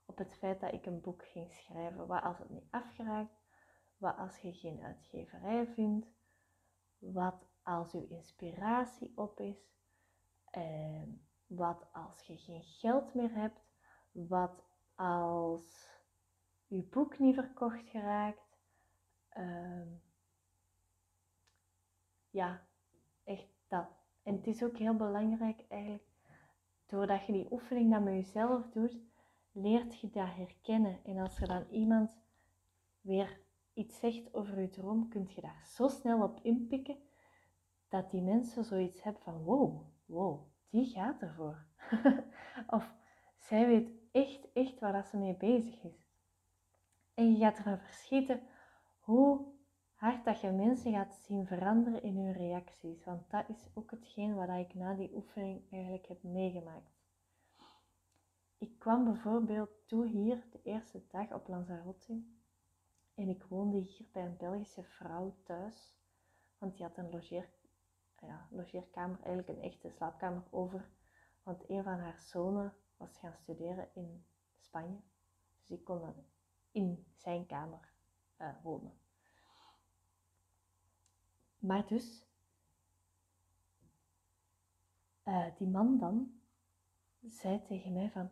op 0.05 0.17
het 0.17 0.36
feit 0.36 0.60
dat 0.60 0.74
ik 0.74 0.86
een 0.86 1.01
boek 1.01 1.25
ging 1.25 1.53
schrijven. 1.53 2.07
Wat 2.07 2.24
als 2.24 2.38
het 2.38 2.50
niet 2.50 2.67
afgeraakt? 2.69 3.39
Wat 3.98 4.17
als 4.17 4.38
je 4.38 4.53
geen 4.53 4.84
uitgeverij 4.84 5.67
vindt? 5.67 6.07
Wat 6.98 7.48
als 7.63 7.93
uw 7.93 8.07
inspiratie 8.07 9.12
op 9.15 9.39
is? 9.39 9.57
Eh, 10.45 11.01
wat 11.50 11.88
als 11.91 12.22
je 12.22 12.38
geen 12.38 12.63
geld 12.63 13.13
meer 13.13 13.34
hebt? 13.34 13.62
Wat 14.12 14.63
als 14.96 15.89
je 16.68 16.84
boek 16.84 17.20
niet 17.20 17.36
verkocht 17.36 17.89
geraakt? 17.89 18.58
Uh, 19.38 19.88
ja, 22.29 22.68
echt 23.24 23.48
dat. 23.68 23.88
En 24.24 24.36
het 24.36 24.48
is 24.48 24.63
ook 24.63 24.77
heel 24.77 24.96
belangrijk 24.96 25.65
eigenlijk, 25.68 26.08
doordat 26.86 27.25
je 27.25 27.32
die 27.32 27.51
oefening 27.51 27.91
dan 27.91 28.03
met 28.03 28.13
jezelf 28.13 28.70
doet, 28.70 28.98
leert 29.51 30.00
je 30.00 30.10
dat 30.10 30.36
herkennen. 30.36 31.03
En 31.03 31.18
als 31.18 31.41
er 31.41 31.48
dan 31.48 31.65
iemand 31.70 32.18
weer 33.01 33.41
iets 33.74 34.00
zegt 34.00 34.34
over 34.34 34.62
je 34.62 34.70
droom, 34.70 35.10
kun 35.10 35.29
je 35.36 35.41
daar 35.41 35.65
zo 35.65 35.88
snel 35.88 36.24
op 36.24 36.39
inpikken 36.41 36.98
dat 37.88 38.12
die 38.12 38.22
mensen 38.22 38.63
zoiets 38.63 39.03
hebben 39.03 39.22
van 39.22 39.44
wow, 39.44 39.82
wow, 40.06 40.48
die 40.69 40.85
gaat 40.85 41.21
ervoor. 41.21 41.65
of 42.77 42.93
zij 43.38 43.67
weet 43.67 43.89
echt, 44.11 44.51
echt 44.53 44.79
waar 44.79 44.93
dat 44.93 45.05
ze 45.05 45.17
mee 45.17 45.35
bezig 45.35 45.83
is. 45.83 46.09
En 47.13 47.31
je 47.31 47.38
gaat 47.38 47.57
ervan 47.57 47.79
verschieten 47.79 48.41
hoe 48.99 49.45
hard 49.93 50.25
dat 50.25 50.41
je 50.41 50.51
mensen 50.51 50.91
gaat 50.91 51.15
zien 51.15 51.47
veranderen 51.47 52.03
in 52.03 52.17
hun 52.17 52.33
reacties. 52.33 53.03
Want 53.03 53.29
dat 53.29 53.49
is 53.49 53.69
ook 53.73 53.91
hetgeen 53.91 54.35
wat 54.35 54.49
ik 54.49 54.73
na 54.73 54.93
die 54.93 55.15
oefening 55.15 55.71
eigenlijk 55.71 56.07
heb 56.07 56.23
meegemaakt. 56.23 56.97
Ik 58.57 58.79
kwam 58.79 59.03
bijvoorbeeld 59.03 59.69
toe 59.85 60.07
hier 60.07 60.43
de 60.51 60.61
eerste 60.63 61.03
dag 61.07 61.33
op 61.33 61.47
Lanzarote. 61.47 62.23
En 63.15 63.29
ik 63.29 63.43
woonde 63.43 63.77
hier 63.77 64.07
bij 64.11 64.25
een 64.25 64.38
Belgische 64.38 64.83
vrouw 64.83 65.35
thuis. 65.43 65.97
Want 66.57 66.75
die 66.75 66.85
had 66.85 66.97
een 66.97 67.09
logeer, 67.09 67.49
ja, 68.21 68.47
logeerkamer, 68.49 69.17
eigenlijk 69.23 69.47
een 69.47 69.61
echte 69.71 69.89
slaapkamer 69.89 70.43
over. 70.49 70.89
Want 71.43 71.69
een 71.69 71.83
van 71.83 71.99
haar 71.99 72.19
zonen 72.19 72.73
was 72.97 73.17
gaan 73.17 73.33
studeren 73.33 73.89
in 73.93 74.25
Spanje. 74.57 74.99
Dus 75.59 75.69
ik 75.69 75.83
kon 75.83 75.99
dan 75.99 76.15
in 76.71 77.05
zijn 77.13 77.45
kamer 77.45 77.91
uh, 78.38 78.49
wonen. 78.63 78.93
Maar 81.59 81.88
dus, 81.88 82.27
uh, 85.23 85.45
die 85.57 85.67
man 85.67 85.97
dan 85.97 86.41
zei 87.21 87.61
tegen 87.63 87.93
mij 87.93 88.09
van, 88.11 88.31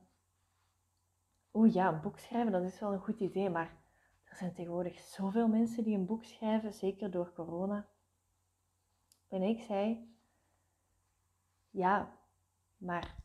oeh 1.54 1.74
ja, 1.74 1.94
een 1.94 2.02
boek 2.02 2.20
schrijven, 2.20 2.52
dat 2.52 2.64
is 2.64 2.80
wel 2.80 2.94
een 2.94 3.04
goed 3.04 3.20
idee, 3.20 3.50
maar 3.50 3.78
er 4.24 4.36
zijn 4.36 4.54
tegenwoordig 4.54 5.00
zoveel 5.00 5.48
mensen 5.48 5.84
die 5.84 5.98
een 5.98 6.06
boek 6.06 6.24
schrijven, 6.24 6.74
zeker 6.74 7.12
door 7.12 7.34
corona. 7.34 7.88
En 9.28 9.42
ik 9.42 9.62
zei, 9.62 10.16
ja, 11.70 12.18
maar 12.78 13.16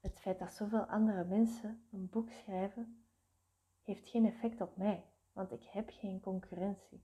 het 0.00 0.20
feit 0.20 0.38
dat 0.38 0.52
zoveel 0.52 0.84
andere 0.84 1.24
mensen 1.24 1.86
een 1.92 2.08
boek 2.08 2.30
schrijven, 2.30 3.04
heeft 3.82 4.08
geen 4.08 4.26
effect 4.26 4.60
op 4.60 4.76
mij, 4.76 5.04
want 5.32 5.52
ik 5.52 5.62
heb 5.62 5.90
geen 5.92 6.20
concurrentie. 6.20 7.02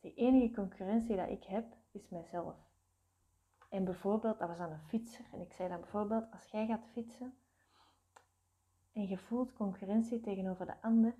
De 0.00 0.14
enige 0.14 0.54
concurrentie 0.54 1.16
dat 1.16 1.28
ik 1.28 1.44
heb, 1.44 1.76
is 1.90 2.08
mijzelf. 2.08 2.56
En 3.68 3.84
bijvoorbeeld, 3.84 4.38
dat 4.38 4.48
was 4.48 4.58
aan 4.58 4.72
een 4.72 4.88
fietser, 4.88 5.24
en 5.32 5.40
ik 5.40 5.52
zei 5.52 5.68
dan 5.68 5.80
bijvoorbeeld, 5.80 6.32
als 6.32 6.46
jij 6.46 6.66
gaat 6.66 6.86
fietsen 6.92 7.34
en 8.92 9.06
je 9.06 9.18
voelt 9.18 9.52
concurrentie 9.52 10.20
tegenover 10.20 10.66
de 10.66 10.82
ander, 10.82 11.14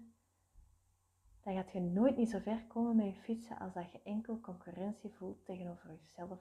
dan 1.42 1.54
gaat 1.54 1.70
je 1.70 1.80
nooit 1.80 2.16
niet 2.16 2.30
zo 2.30 2.38
ver 2.38 2.64
komen 2.66 2.96
met 2.96 3.06
je 3.06 3.20
fietsen 3.20 3.58
als 3.58 3.72
dat 3.72 3.92
je 3.92 4.00
enkel 4.04 4.40
concurrentie 4.40 5.10
voelt 5.10 5.44
tegenover 5.44 5.90
jezelf. 5.90 6.40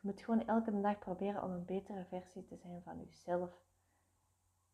Je 0.00 0.08
moet 0.08 0.20
gewoon 0.20 0.46
elke 0.46 0.80
dag 0.80 0.98
proberen 0.98 1.42
om 1.42 1.50
een 1.50 1.64
betere 1.64 2.04
versie 2.04 2.44
te 2.44 2.56
zijn 2.56 2.82
van 2.82 2.98
jezelf 2.98 3.50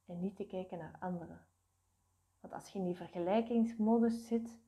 en 0.06 0.20
niet 0.20 0.36
te 0.36 0.46
kijken 0.46 0.78
naar 0.78 0.96
anderen. 1.00 1.46
Want 2.40 2.54
als 2.54 2.72
je 2.72 2.78
in 2.78 2.84
die 2.84 2.96
vergelijkingsmodus 2.96 4.26
zit 4.26 4.60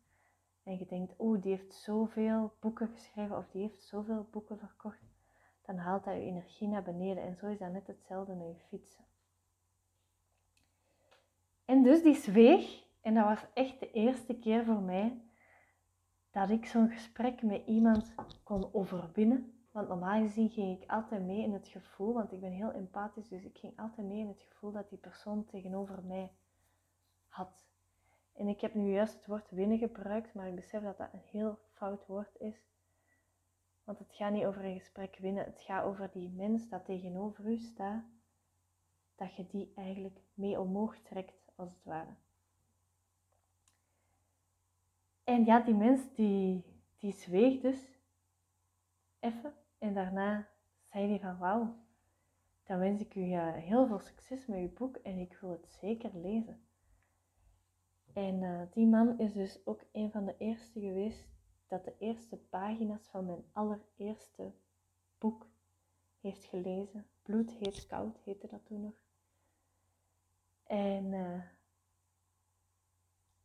en 0.63 0.79
je 0.79 0.87
denkt, 0.87 1.15
oh 1.17 1.43
die 1.43 1.51
heeft 1.51 1.75
zoveel 1.75 2.53
boeken 2.61 2.89
geschreven 2.89 3.37
of 3.37 3.51
die 3.51 3.63
heeft 3.63 3.83
zoveel 3.83 4.29
boeken 4.31 4.59
verkocht, 4.59 5.03
dan 5.63 5.77
haalt 5.77 6.05
dat 6.05 6.15
je 6.15 6.21
energie 6.21 6.69
naar 6.69 6.83
beneden. 6.83 7.23
En 7.23 7.37
zo 7.37 7.47
is 7.47 7.59
dat 7.59 7.73
net 7.73 7.87
hetzelfde 7.87 8.35
met 8.35 8.49
je 8.49 8.63
fietsen. 8.69 9.05
En 11.65 11.83
dus 11.83 12.03
die 12.03 12.15
zweeg, 12.15 12.87
en 13.09 13.15
dat 13.15 13.25
was 13.25 13.47
echt 13.55 13.81
de 13.81 13.91
eerste 13.91 14.39
keer 14.39 14.65
voor 14.65 14.81
mij 14.81 15.21
dat 16.31 16.51
ik 16.51 16.67
zo'n 16.67 16.91
gesprek 16.91 17.43
met 17.43 17.67
iemand 17.67 18.15
kon 18.43 18.75
overwinnen 18.75 19.59
want 19.71 19.89
normaal 19.89 20.21
gezien 20.21 20.51
ging 20.51 20.83
ik 20.83 20.91
altijd 20.91 21.23
mee 21.23 21.43
in 21.43 21.53
het 21.53 21.69
gevoel, 21.69 22.13
want 22.13 22.33
ik 22.33 22.41
ben 22.41 22.53
heel 22.53 22.73
empathisch, 22.73 23.29
dus 23.29 23.45
ik 23.45 23.59
ging 23.59 23.79
altijd 23.79 24.07
mee 24.07 24.19
in 24.19 24.29
het 24.29 24.41
gevoel 24.41 24.73
dat 24.73 24.89
die 24.89 24.99
persoon 24.99 25.45
tegenover 25.45 26.03
mij 26.03 26.33
had. 27.29 27.67
En 28.33 28.49
ik 28.49 28.61
heb 28.61 28.75
nu 28.75 28.93
juist 28.93 29.15
het 29.15 29.27
woord 29.27 29.51
winnen 29.51 29.79
gebruikt, 29.79 30.35
maar 30.35 30.49
ik 30.49 30.55
besef 30.55 30.83
dat 30.83 30.97
dat 30.97 31.13
een 31.13 31.23
heel 31.31 31.59
fout 31.73 32.07
woord 32.07 32.37
is. 32.39 32.71
Want 33.85 33.99
het 33.99 34.15
gaat 34.15 34.33
niet 34.33 34.45
over 34.45 34.65
een 34.65 34.79
gesprek 34.79 35.17
winnen, 35.17 35.45
het 35.45 35.61
gaat 35.61 35.85
over 35.85 36.11
die 36.13 36.31
mens 36.31 36.69
dat 36.69 36.85
tegenover 36.85 37.47
u 37.47 37.57
staat, 37.57 38.05
dat 39.15 39.37
je 39.37 39.47
die 39.47 39.73
eigenlijk 39.75 40.21
mee 40.35 40.61
omhoog 40.61 40.99
trekt, 40.99 41.53
als 41.55 41.71
het 41.71 41.85
ware. 41.85 42.15
En 45.29 45.45
ja, 45.45 45.61
die 45.61 45.75
mens 45.75 46.15
die, 46.15 46.65
die 46.99 47.13
zweeg 47.13 47.61
dus 47.61 47.99
even 49.19 49.55
en 49.79 49.95
daarna 49.95 50.49
zei 50.91 51.09
hij 51.09 51.21
van 51.21 51.39
wauw, 51.39 51.77
dan 52.63 52.79
wens 52.79 53.01
ik 53.01 53.15
u 53.15 53.21
heel 53.21 53.87
veel 53.87 53.99
succes 53.99 54.47
met 54.47 54.59
uw 54.59 54.73
boek 54.73 54.97
en 54.97 55.19
ik 55.19 55.39
wil 55.41 55.51
het 55.51 55.69
zeker 55.81 56.11
lezen. 56.15 56.67
En 58.13 58.43
uh, 58.43 58.63
die 58.71 58.87
man 58.87 59.19
is 59.19 59.33
dus 59.33 59.67
ook 59.67 59.85
een 59.93 60.11
van 60.11 60.25
de 60.25 60.35
eerste 60.39 60.81
geweest 60.81 61.29
dat 61.67 61.85
de 61.85 61.95
eerste 61.99 62.37
pagina's 62.37 63.09
van 63.09 63.27
mijn 63.27 63.45
allereerste 63.53 64.53
boek 65.19 65.47
heeft 66.21 66.45
gelezen. 66.45 67.07
Bloed 67.23 67.51
heet 67.51 67.87
koud 67.87 68.19
heette 68.25 68.47
dat 68.47 68.65
toen 68.65 68.81
nog. 68.81 69.03
En 70.65 71.13
uh, 71.13 71.43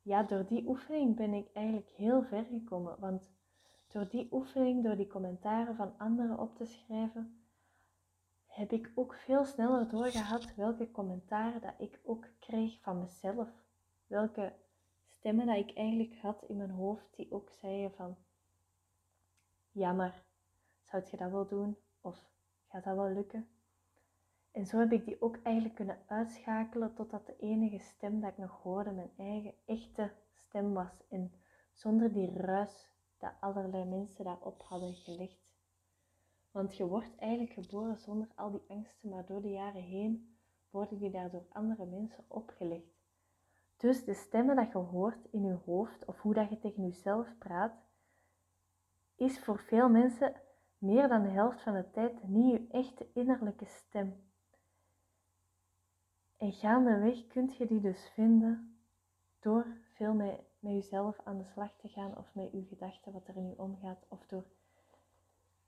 ja, 0.03 0.23
door 0.23 0.45
die 0.45 0.67
oefening 0.67 1.15
ben 1.15 1.33
ik 1.33 1.49
eigenlijk 1.53 1.89
heel 1.89 2.23
ver 2.23 2.43
gekomen. 2.43 2.99
Want 2.99 3.31
door 3.87 4.09
die 4.09 4.27
oefening, 4.31 4.83
door 4.83 4.95
die 4.95 5.07
commentaren 5.07 5.75
van 5.75 5.97
anderen 5.97 6.39
op 6.39 6.55
te 6.55 6.65
schrijven, 6.65 7.43
heb 8.45 8.71
ik 8.71 8.91
ook 8.95 9.13
veel 9.13 9.45
sneller 9.45 9.89
doorgehad 9.89 10.55
welke 10.55 10.91
commentaren 10.91 11.61
dat 11.61 11.73
ik 11.77 11.99
ook 12.03 12.25
kreeg 12.39 12.81
van 12.81 12.99
mezelf. 12.99 13.49
Welke 14.07 14.53
stemmen 15.07 15.45
dat 15.45 15.57
ik 15.57 15.77
eigenlijk 15.77 16.17
had 16.17 16.43
in 16.47 16.57
mijn 16.57 16.69
hoofd 16.69 17.15
die 17.15 17.31
ook 17.31 17.49
zeiden 17.49 17.91
van, 17.91 18.17
ja 19.71 19.93
maar, 19.93 20.23
zou 20.81 21.03
je 21.11 21.17
dat 21.17 21.31
wel 21.31 21.47
doen? 21.47 21.77
Of 22.01 22.29
gaat 22.67 22.83
dat 22.83 22.95
wel 22.95 23.09
lukken? 23.09 23.47
En 24.53 24.65
zo 24.65 24.79
heb 24.79 24.91
ik 24.91 25.05
die 25.05 25.21
ook 25.21 25.37
eigenlijk 25.43 25.75
kunnen 25.75 25.99
uitschakelen 26.07 26.93
totdat 26.93 27.25
de 27.25 27.35
enige 27.37 27.79
stem 27.79 28.21
dat 28.21 28.29
ik 28.29 28.37
nog 28.37 28.61
hoorde 28.61 28.91
mijn 28.91 29.11
eigen 29.17 29.53
echte 29.65 30.11
stem 30.33 30.73
was. 30.73 31.07
En 31.09 31.33
zonder 31.71 32.13
die 32.13 32.31
ruis 32.33 32.91
dat 33.17 33.33
allerlei 33.39 33.85
mensen 33.85 34.25
daarop 34.25 34.63
hadden 34.63 34.93
gelegd. 34.93 35.41
Want 36.51 36.77
je 36.77 36.87
wordt 36.87 37.15
eigenlijk 37.15 37.53
geboren 37.53 37.97
zonder 37.97 38.27
al 38.35 38.51
die 38.51 38.63
angsten, 38.67 39.09
maar 39.09 39.25
door 39.25 39.41
de 39.41 39.49
jaren 39.49 39.81
heen 39.81 40.37
worden 40.69 40.97
die 40.97 41.11
daar 41.11 41.31
door 41.31 41.45
andere 41.49 41.85
mensen 41.85 42.25
opgelegd. 42.27 42.93
Dus 43.77 44.03
de 44.03 44.13
stemmen 44.13 44.55
dat 44.55 44.71
je 44.71 44.77
hoort 44.77 45.27
in 45.31 45.43
je 45.43 45.57
hoofd 45.65 46.05
of 46.05 46.21
hoe 46.21 46.33
dat 46.33 46.49
je 46.49 46.59
tegen 46.59 46.83
jezelf 46.83 47.37
praat, 47.37 47.73
is 49.15 49.39
voor 49.39 49.59
veel 49.59 49.89
mensen 49.89 50.33
meer 50.77 51.07
dan 51.07 51.21
de 51.21 51.29
helft 51.29 51.61
van 51.61 51.73
de 51.73 51.91
tijd 51.91 52.23
niet 52.23 52.51
je 52.51 52.67
echte 52.67 53.07
innerlijke 53.13 53.65
stem. 53.65 54.31
En 56.43 56.53
gaandeweg 56.53 57.27
kun 57.27 57.53
je 57.57 57.67
die 57.67 57.81
dus 57.81 58.09
vinden 58.13 58.77
door 59.39 59.77
veel 59.93 60.13
met 60.13 60.39
jezelf 60.59 61.19
aan 61.23 61.37
de 61.37 61.43
slag 61.43 61.75
te 61.77 61.87
gaan 61.87 62.17
of 62.17 62.33
met 62.33 62.51
je 62.51 62.65
gedachten 62.65 63.11
wat 63.11 63.27
er 63.27 63.35
in 63.35 63.49
je 63.49 63.57
omgaat 63.57 64.05
of 64.07 64.25
door 64.27 64.45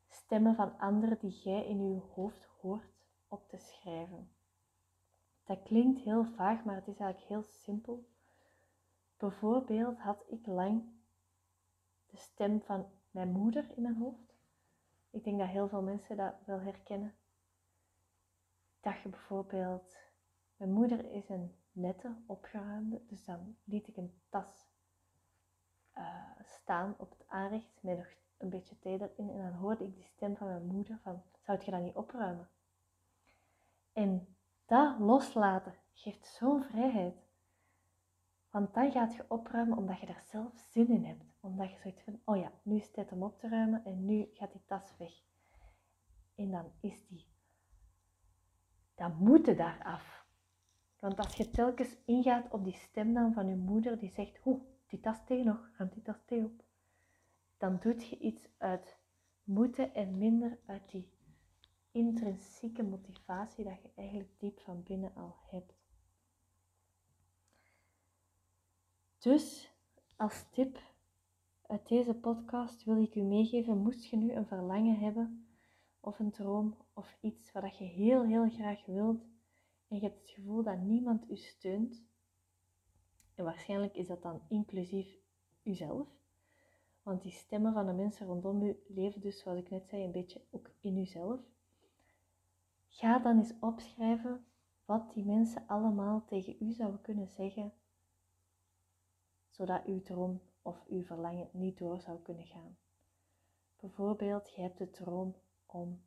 stemmen 0.08 0.56
van 0.56 0.78
anderen 0.80 1.20
die 1.20 1.40
jij 1.44 1.66
in 1.66 1.94
je 1.94 2.02
hoofd 2.14 2.48
hoort 2.62 2.94
op 3.28 3.50
te 3.50 3.58
schrijven. 3.58 4.30
Dat 5.44 5.64
klinkt 5.64 6.00
heel 6.00 6.26
vaag, 6.26 6.64
maar 6.64 6.76
het 6.76 6.88
is 6.88 7.00
eigenlijk 7.00 7.30
heel 7.30 7.44
simpel. 7.44 8.06
Bijvoorbeeld 9.18 10.00
had 10.00 10.24
ik 10.28 10.46
lang 10.46 10.84
de 12.06 12.18
stem 12.18 12.62
van 12.62 12.86
mijn 13.12 13.32
moeder 13.32 13.72
in 13.76 13.82
mijn 13.82 13.98
hoofd. 13.98 14.36
Ik 15.10 15.24
denk 15.24 15.40
dat 15.40 15.48
heel 15.48 15.68
veel 15.68 15.82
mensen 15.82 16.18
dat 16.18 16.34
wel 16.46 16.60
herkennen. 16.60 17.16
Dacht 18.82 19.02
je 19.02 19.10
bijvoorbeeld, 19.10 20.05
mijn 20.58 20.72
moeder 20.72 21.12
is 21.12 21.30
een 21.30 21.56
nette, 21.72 22.16
opgeruimde, 22.26 23.06
dus 23.06 23.26
dan 23.26 23.58
liet 23.64 23.88
ik 23.88 23.98
een 23.98 24.22
tas 24.30 24.74
uh, 25.98 26.40
staan 26.44 26.96
op 26.98 27.10
het 27.10 27.28
aanrecht 27.28 27.84
met 27.84 27.98
nog 27.98 28.08
een 28.38 28.50
beetje 28.50 28.80
thee 28.80 29.02
erin. 29.02 29.30
En 29.30 29.42
dan 29.42 29.54
hoorde 29.54 29.84
ik 29.84 29.96
die 29.96 30.04
stem 30.04 30.36
van 30.38 30.48
mijn 30.48 30.66
moeder 30.66 31.00
van, 31.04 31.24
zou 31.40 31.60
je 31.66 31.72
dat 31.72 31.82
niet 31.82 31.96
opruimen? 31.96 32.50
En 33.94 34.36
dat 34.66 35.00
loslaten 35.00 35.76
geeft 35.94 36.26
zo'n 36.26 36.64
vrijheid. 36.64 37.24
Want 38.50 38.74
dan 38.74 38.92
gaat 38.92 39.16
je 39.16 39.26
opruimen 39.28 39.78
omdat 39.78 40.00
je 40.00 40.06
daar 40.06 40.24
zelf 40.26 40.54
zin 40.56 40.88
in 40.88 41.06
hebt. 41.06 41.24
Omdat 41.40 41.72
je 41.72 41.78
zoiets 41.78 42.02
van, 42.02 42.22
oh 42.26 42.38
ja, 42.38 42.52
nu 42.62 42.76
is 42.76 42.84
het 42.84 42.94
tijd 42.94 43.12
om 43.12 43.24
op 43.24 43.40
te 43.40 43.50
ruimen 43.50 43.86
en 43.86 44.06
nu 44.06 44.30
gaat 44.34 44.52
die 44.52 44.66
tas 44.66 44.98
weg. 44.98 45.24
En 46.36 46.52
dan 46.52 46.72
is 46.80 47.08
die, 47.08 47.28
dan 48.96 49.16
moet 49.18 49.58
daar 49.58 49.84
af. 49.84 50.25
Want 51.00 51.18
als 51.18 51.36
je 51.36 51.50
telkens 51.50 51.98
ingaat 52.06 52.52
op 52.52 52.64
die 52.64 52.74
stem 52.76 53.14
dan 53.14 53.34
van 53.34 53.48
je 53.48 53.56
moeder 53.56 54.00
die 54.00 54.12
zegt, 54.12 54.38
hoe, 54.38 54.62
die 54.88 55.00
tas 55.00 55.26
thee 55.26 55.44
nog, 55.44 55.70
ruim 55.78 55.90
die 55.94 56.02
tas 56.02 56.26
thee 56.26 56.44
op. 56.44 56.64
Dan 57.58 57.78
doet 57.80 58.08
je 58.08 58.18
iets 58.18 58.48
uit 58.58 58.98
moeten 59.44 59.94
en 59.94 60.18
minder 60.18 60.60
uit 60.66 60.92
die 60.92 61.10
intrinsieke 61.92 62.84
motivatie 62.84 63.64
dat 63.64 63.82
je 63.82 63.90
eigenlijk 63.96 64.40
diep 64.40 64.60
van 64.60 64.84
binnen 64.84 65.16
al 65.16 65.36
hebt. 65.50 65.74
Dus 69.18 69.74
als 70.16 70.46
tip 70.52 70.80
uit 71.62 71.88
deze 71.88 72.14
podcast 72.14 72.84
wil 72.84 73.02
ik 73.02 73.16
u 73.16 73.22
meegeven, 73.22 73.78
moest 73.78 74.06
je 74.06 74.18
nu 74.18 74.32
een 74.32 74.48
verlangen 74.48 75.00
hebben 75.00 75.48
of 76.00 76.20
een 76.20 76.32
droom 76.32 76.76
of 76.94 77.18
iets 77.22 77.52
wat 77.52 77.78
je 77.78 77.84
heel 77.84 78.24
heel 78.24 78.50
graag 78.50 78.86
wilt 78.86 79.35
en 79.88 79.96
je 79.96 80.02
hebt 80.02 80.20
het 80.20 80.30
gevoel 80.30 80.64
dat 80.64 80.80
niemand 80.80 81.30
u 81.30 81.36
steunt, 81.36 82.04
en 83.36 83.44
waarschijnlijk 83.44 83.96
is 83.96 84.08
dat 84.08 84.22
dan 84.22 84.42
inclusief 84.48 85.20
uzelf. 85.64 86.08
Want 87.04 87.22
die 87.22 87.32
stemmen 87.32 87.74
van 87.74 87.86
de 87.86 87.94
mensen 87.94 88.28
rondom 88.28 88.62
u 88.62 88.84
leven 88.88 89.22
dus, 89.22 89.40
zoals 89.40 89.60
ik 89.60 89.70
net 89.70 89.88
zei, 89.88 90.04
een 90.04 90.12
beetje 90.12 90.42
ook 90.52 90.72
in 90.80 90.98
uzelf. 90.98 91.40
Ga 92.88 93.20
dan 93.20 93.38
eens 93.38 93.54
opschrijven 93.60 94.46
wat 94.86 95.14
die 95.14 95.26
mensen 95.26 95.68
allemaal 95.68 96.26
tegen 96.26 96.56
u 96.60 96.72
zouden 96.72 97.02
kunnen 97.02 97.28
zeggen, 97.28 97.74
zodat 99.50 99.86
uw 99.86 100.02
droom 100.02 100.42
of 100.62 100.86
uw 100.88 101.04
verlangen 101.04 101.50
niet 101.52 101.78
door 101.78 102.02
zou 102.02 102.20
kunnen 102.22 102.46
gaan. 102.46 102.78
Bijvoorbeeld, 103.80 104.50
je 104.56 104.62
hebt 104.62 104.78
de 104.78 104.90
droom 104.90 105.36
om 105.66 106.02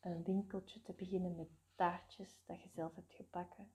een 0.00 0.22
winkeltje 0.22 0.82
te 0.82 0.92
beginnen 0.92 1.36
met 1.36 1.48
taartjes 1.74 2.44
dat 2.46 2.62
je 2.62 2.68
zelf 2.68 2.94
hebt 2.94 3.12
gebakken. 3.12 3.72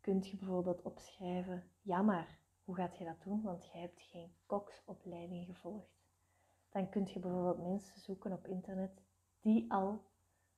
Kunt 0.00 0.28
je 0.28 0.36
bijvoorbeeld 0.36 0.82
opschrijven, 0.82 1.70
ja 1.82 2.02
maar, 2.02 2.38
hoe 2.64 2.74
gaat 2.74 2.98
je 2.98 3.04
dat 3.04 3.22
doen? 3.22 3.42
Want 3.42 3.70
jij 3.72 3.80
hebt 3.80 4.02
geen 4.02 4.34
koksopleiding 4.46 5.46
gevolgd. 5.46 6.00
Dan 6.70 6.88
kunt 6.88 7.10
je 7.10 7.20
bijvoorbeeld 7.20 7.68
mensen 7.68 8.00
zoeken 8.00 8.32
op 8.32 8.46
internet 8.46 9.02
die 9.40 9.72
al 9.72 10.04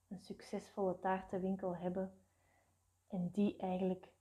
een 0.08 0.20
succesvolle 0.20 0.98
taartenwinkel 0.98 1.76
hebben 1.76 2.18
en 3.08 3.30
die 3.30 3.56
eigenlijk 3.56 4.12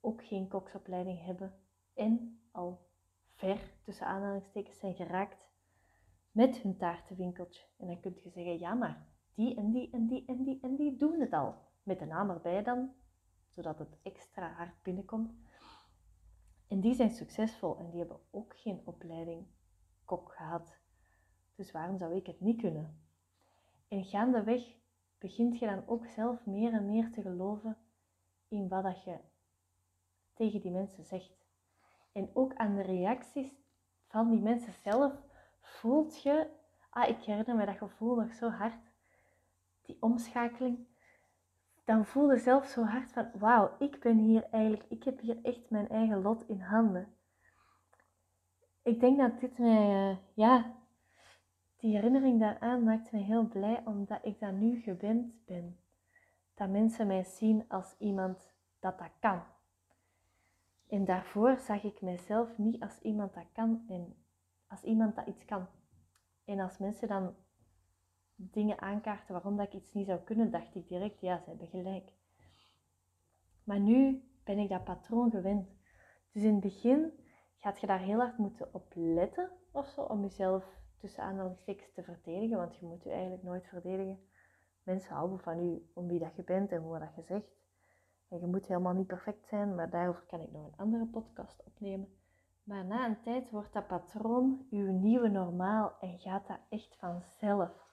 ook 0.00 0.24
geen 0.24 0.48
koksopleiding 0.48 1.24
hebben 1.24 1.60
en 1.94 2.40
al 2.50 2.86
ver 3.34 3.72
tussen 3.82 4.06
aanhalingstekens 4.06 4.78
zijn 4.78 4.94
geraakt 4.94 5.46
met 6.30 6.56
hun 6.56 6.76
taartenwinkeltje. 6.76 7.66
En 7.76 7.86
dan 7.86 8.00
kun 8.00 8.14
je 8.22 8.30
zeggen, 8.30 8.58
ja 8.58 8.74
maar 8.74 9.06
die 9.38 9.54
en 9.56 9.70
die 9.70 9.90
en 9.90 10.06
die 10.06 10.24
en 10.26 10.42
die 10.42 10.58
en 10.62 10.76
die 10.76 10.96
doen 10.96 11.20
het 11.20 11.32
al. 11.32 11.54
Met 11.82 11.98
de 11.98 12.04
naam 12.04 12.30
erbij 12.30 12.62
dan, 12.62 12.92
zodat 13.48 13.78
het 13.78 13.98
extra 14.02 14.52
hard 14.52 14.82
binnenkomt. 14.82 15.32
En 16.68 16.80
die 16.80 16.94
zijn 16.94 17.10
succesvol 17.10 17.78
en 17.78 17.90
die 17.90 17.98
hebben 17.98 18.20
ook 18.30 18.56
geen 18.56 18.80
opleiding 18.84 19.46
kok 20.04 20.32
gehad. 20.32 20.78
Dus 21.54 21.70
waarom 21.70 21.98
zou 21.98 22.14
ik 22.14 22.26
het 22.26 22.40
niet 22.40 22.60
kunnen? 22.60 23.00
En 23.88 24.04
gaandeweg 24.04 24.76
begint 25.18 25.58
je 25.58 25.66
dan 25.66 25.86
ook 25.86 26.06
zelf 26.06 26.46
meer 26.46 26.72
en 26.72 26.86
meer 26.86 27.10
te 27.12 27.22
geloven 27.22 27.76
in 28.48 28.68
wat 28.68 28.82
dat 28.82 29.04
je 29.04 29.18
tegen 30.34 30.60
die 30.60 30.70
mensen 30.70 31.04
zegt. 31.04 31.46
En 32.12 32.30
ook 32.32 32.54
aan 32.54 32.74
de 32.74 32.82
reacties 32.82 33.60
van 34.06 34.30
die 34.30 34.40
mensen 34.40 34.72
zelf 34.72 35.12
voelt 35.60 36.22
je, 36.22 36.50
ah, 36.90 37.08
ik 37.08 37.22
herinner 37.22 37.56
me 37.56 37.66
dat 37.66 37.76
gevoel 37.76 38.14
nog 38.14 38.34
zo 38.34 38.48
hard, 38.48 38.88
die 39.88 40.02
omschakeling. 40.02 40.86
Dan 41.84 42.04
voel 42.04 42.32
je 42.32 42.38
zelf 42.38 42.66
zo 42.66 42.82
hard 42.82 43.12
van, 43.12 43.30
wauw, 43.38 43.76
ik 43.78 44.00
ben 44.00 44.18
hier 44.18 44.48
eigenlijk, 44.50 44.84
ik 44.88 45.04
heb 45.04 45.20
hier 45.20 45.38
echt 45.42 45.70
mijn 45.70 45.88
eigen 45.88 46.22
lot 46.22 46.48
in 46.48 46.60
handen. 46.60 47.14
Ik 48.82 49.00
denk 49.00 49.18
dat 49.18 49.40
dit 49.40 49.58
mij, 49.58 50.10
uh, 50.10 50.16
ja, 50.34 50.74
die 51.76 51.94
herinnering 51.94 52.40
daaraan 52.40 52.82
maakt 52.82 53.12
me 53.12 53.18
heel 53.18 53.46
blij, 53.46 53.82
omdat 53.84 54.18
ik 54.22 54.40
dat 54.40 54.52
nu 54.52 54.80
gewend 54.80 55.44
ben. 55.44 55.78
Dat 56.54 56.68
mensen 56.68 57.06
mij 57.06 57.24
zien 57.24 57.64
als 57.68 57.96
iemand 57.98 58.52
dat 58.80 58.98
dat 58.98 59.10
kan. 59.20 59.42
En 60.88 61.04
daarvoor 61.04 61.58
zag 61.58 61.82
ik 61.82 62.00
mijzelf 62.00 62.58
niet 62.58 62.82
als 62.82 62.98
iemand 63.00 63.34
dat 63.34 63.46
kan 63.52 63.84
en 63.88 64.16
als 64.66 64.82
iemand 64.82 65.16
dat 65.16 65.26
iets 65.26 65.44
kan. 65.44 65.66
En 66.44 66.60
als 66.60 66.78
mensen 66.78 67.08
dan 67.08 67.34
dingen 68.40 68.80
aankaarten 68.80 69.32
waarom 69.32 69.56
dat 69.56 69.66
ik 69.66 69.72
iets 69.72 69.92
niet 69.92 70.06
zou 70.06 70.20
kunnen, 70.20 70.50
dacht 70.50 70.74
ik 70.74 70.88
direct, 70.88 71.20
ja, 71.20 71.38
ze 71.38 71.48
hebben 71.48 71.66
gelijk. 71.66 72.12
Maar 73.64 73.80
nu 73.80 74.22
ben 74.44 74.58
ik 74.58 74.68
dat 74.68 74.84
patroon 74.84 75.30
gewend. 75.30 75.68
Dus 76.32 76.42
in 76.42 76.52
het 76.52 76.60
begin 76.60 77.12
gaat 77.58 77.80
je 77.80 77.86
daar 77.86 78.00
heel 78.00 78.18
hard 78.18 78.38
moeten 78.38 78.74
op 78.74 78.92
letten 78.94 79.50
of 79.72 79.86
zo, 79.88 80.02
om 80.02 80.22
jezelf 80.22 80.64
tussen 80.98 81.22
aanhalingstekens 81.22 81.92
te 81.92 82.02
verdedigen, 82.02 82.56
want 82.56 82.76
je 82.76 82.86
moet 82.86 83.02
je 83.02 83.10
eigenlijk 83.10 83.42
nooit 83.42 83.66
verdedigen. 83.66 84.18
Mensen 84.82 85.14
houden 85.14 85.38
van 85.38 85.58
u 85.58 85.90
om 85.94 86.06
wie 86.06 86.18
dat 86.18 86.36
je 86.36 86.44
bent 86.44 86.72
en 86.72 86.82
hoe 86.82 86.98
dat 86.98 87.14
je 87.14 87.22
zegt. 87.22 87.56
En 88.28 88.40
je 88.40 88.46
moet 88.46 88.66
helemaal 88.66 88.94
niet 88.94 89.06
perfect 89.06 89.46
zijn, 89.46 89.74
maar 89.74 89.90
daarover 89.90 90.22
kan 90.26 90.40
ik 90.40 90.52
nog 90.52 90.66
een 90.66 90.76
andere 90.76 91.06
podcast 91.06 91.64
opnemen. 91.64 92.08
Maar 92.64 92.84
na 92.84 93.06
een 93.06 93.20
tijd 93.20 93.50
wordt 93.50 93.72
dat 93.72 93.86
patroon 93.86 94.66
uw 94.70 94.92
nieuwe 94.92 95.28
normaal 95.28 95.96
en 96.00 96.18
gaat 96.18 96.46
dat 96.46 96.60
echt 96.68 96.96
vanzelf. 96.96 97.87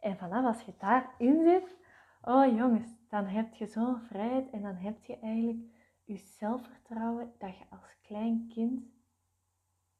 En 0.00 0.16
vanaf 0.16 0.44
als 0.44 0.62
je 0.62 0.74
daarin 0.78 1.42
zit, 1.42 1.76
oh 2.22 2.56
jongens, 2.56 2.90
dan 3.08 3.24
heb 3.26 3.54
je 3.54 3.66
zo'n 3.66 4.00
vrijheid 4.00 4.50
en 4.50 4.62
dan 4.62 4.74
heb 4.74 5.04
je 5.04 5.18
eigenlijk 5.18 5.64
je 6.04 6.16
zelfvertrouwen 6.16 7.32
dat 7.38 7.58
je 7.58 7.64
als 7.70 7.96
klein 8.02 8.48
kind 8.48 8.82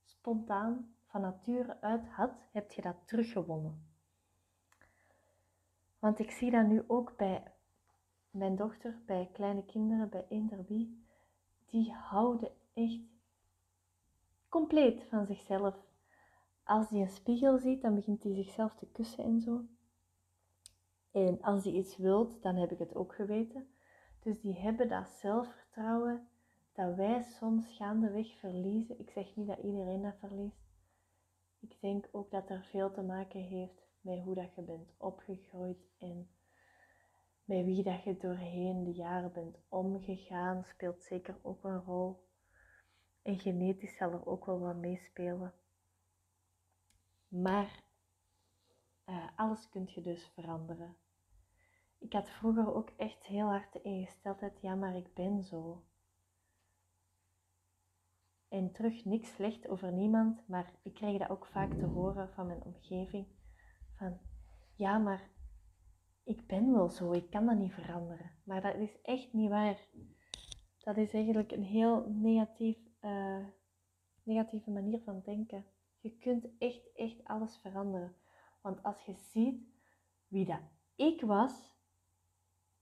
spontaan 0.05 0.95
van 1.07 1.21
nature 1.21 1.81
uit 1.81 2.09
had, 2.09 2.33
heb 2.53 2.73
je 2.73 2.83
dat 2.83 2.97
teruggewonnen. 3.05 3.89
Want 5.99 6.19
ik 6.19 6.31
zie 6.31 6.51
dat 6.51 6.67
nu 6.67 6.85
ook 6.87 7.17
bij 7.17 7.43
mijn 8.31 8.57
dochter, 8.57 8.99
bij 9.07 9.29
kleine 9.33 9.65
kinderen, 9.65 10.09
bij 10.09 10.27
eender 10.29 10.65
wie, 10.69 11.05
die 11.67 11.93
houden 11.93 12.51
echt 12.75 13.01
compleet 14.49 15.05
van 15.09 15.27
zichzelf. 15.27 15.75
Als 16.65 16.89
die 16.89 17.01
een 17.01 17.09
spiegel 17.09 17.59
ziet, 17.59 17.83
dan 17.83 17.95
begint 17.95 18.23
hij 18.23 18.35
zichzelf 18.35 18.75
te 18.75 18.87
kussen 18.93 19.25
en 19.25 19.41
zo. 19.41 19.65
En 21.11 21.43
als 21.43 21.65
hij 21.65 21.73
iets 21.73 21.97
wilt, 21.97 22.43
dan 22.43 22.57
heb 22.57 22.71
ik 22.71 22.79
het 22.79 22.95
ook 22.95 23.15
geweten. 23.15 23.69
Dus 24.21 24.41
die 24.41 24.59
hebben 24.59 24.89
dat 24.89 25.09
zelfvertrouwen 25.09 26.29
dat 26.73 26.95
wij 26.95 27.23
soms 27.23 27.77
gaandeweg 27.77 28.39
verliezen. 28.39 28.99
Ik 28.99 29.11
zeg 29.11 29.37
niet 29.37 29.47
dat 29.47 29.59
iedereen 29.59 30.03
dat 30.03 30.19
verliest. 30.19 30.71
Ik 31.61 31.81
denk 31.81 32.09
ook 32.13 32.31
dat 32.31 32.51
er 32.51 32.65
veel 32.65 32.91
te 32.91 33.03
maken 33.03 33.41
heeft 33.41 33.89
met 34.01 34.23
hoe 34.23 34.35
dat 34.35 34.55
je 34.55 34.63
bent 34.63 34.95
opgegroeid 34.97 35.79
en 35.99 36.31
met 37.45 37.65
wie 37.65 37.83
dat 37.83 38.03
je 38.03 38.17
doorheen 38.17 38.85
de 38.85 38.93
jaren 38.93 39.33
bent 39.33 39.57
omgegaan, 39.69 40.65
speelt 40.65 41.03
zeker 41.03 41.39
ook 41.43 41.65
een 41.65 41.83
rol. 41.83 42.29
En 43.23 43.39
genetisch 43.39 43.97
zal 43.97 44.13
er 44.13 44.27
ook 44.27 44.47
wel 44.47 44.61
wat 44.61 44.77
meespelen. 44.77 45.55
Maar 47.29 47.83
uh, 49.11 49.29
alles 49.37 49.69
kun 49.69 49.89
je 49.95 50.01
dus 50.01 50.25
veranderen. 50.35 50.97
Ik 51.99 52.13
had 52.13 52.31
vroeger 52.31 52.75
ook 52.75 52.91
echt 52.97 53.27
heel 53.27 53.47
hard 53.47 53.73
de 53.73 53.83
ingesteldheid, 53.83 54.61
ja 54.61 54.75
maar 54.75 54.97
ik 54.97 55.15
ben 55.15 55.43
zo. 55.43 55.85
En 58.49 58.73
terug 58.73 59.05
niks 59.05 59.35
slecht 59.35 59.69
over 59.69 59.93
niemand, 59.93 60.49
maar 60.49 60.75
ik 60.83 60.95
kreeg 60.95 61.19
dat 61.19 61.31
ook 61.31 61.47
vaak 61.47 61.73
te 61.73 61.87
horen 61.87 62.31
van 62.31 62.47
mijn 62.47 62.65
omgeving. 62.65 63.27
Van 63.97 64.19
ja, 64.75 64.99
maar 64.99 65.31
ik 66.25 66.47
ben 66.47 66.73
wel 66.73 66.89
zo, 66.89 67.13
ik 67.13 67.31
kan 67.31 67.47
dat 67.47 67.59
niet 67.59 67.73
veranderen. 67.73 68.31
Maar 68.45 68.63
dat 68.63 68.75
is 68.75 69.01
echt 69.03 69.33
niet 69.33 69.49
waar. 69.51 69.89
Dat 70.79 70.97
is 70.97 71.13
eigenlijk 71.13 71.53
een 71.53 71.65
heel 71.65 72.09
negatief, 72.09 72.79
uh, 73.01 73.47
negatieve 74.23 74.71
manier 74.71 75.01
van 75.01 75.21
denken. 75.25 75.65
Je 76.01 76.19
kunt 76.19 76.49
echt, 76.59 76.93
echt 76.95 77.25
alles 77.25 77.59
veranderen. 77.59 78.15
Want 78.61 78.83
als 78.83 79.05
je 79.05 79.15
ziet 79.15 79.69
wie 80.27 80.45
dat 80.45 80.61
ik 80.95 81.21
was, 81.21 81.79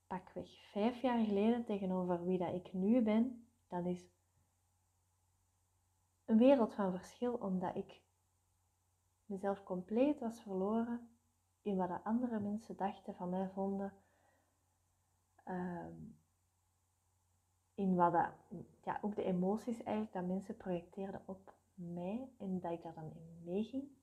pakweg 0.07 0.71
vijf 0.71 1.01
jaar 1.01 1.25
geleden 1.25 1.64
tegenover 1.64 2.25
wie 2.25 2.38
dat 2.38 2.55
ik 2.55 2.73
nu 2.73 3.03
ben, 3.03 3.49
dat 3.69 3.87
is 3.87 4.11
een 6.25 6.38
wereld 6.38 6.75
van 6.75 6.91
verschil, 6.91 7.35
omdat 7.35 7.77
ik 7.77 8.03
mezelf 9.25 9.62
compleet 9.62 10.19
was 10.21 10.41
verloren 10.41 11.09
in 11.62 11.77
wat 11.77 12.05
andere 12.05 12.41
mensen 12.41 12.77
dachten 12.77 13.14
van 13.14 13.31
mij 13.31 13.49
vonden. 13.49 13.93
Ehm, 15.45 15.95
in 17.75 17.95
wat 17.95 18.12
dat, 18.12 18.31
ja, 18.83 18.99
ook 19.03 19.14
de 19.14 19.25
emoties 19.25 19.83
eigenlijk 19.83 20.12
dat 20.12 20.27
mensen 20.27 20.57
projecteerden 20.57 21.23
op 21.27 21.55
mij 21.75 22.33
en 22.38 22.61
dat 22.61 22.73
ik 22.73 22.83
daar 22.83 22.95
dan 22.95 23.12
in 23.12 23.43
meeging, 23.45 23.98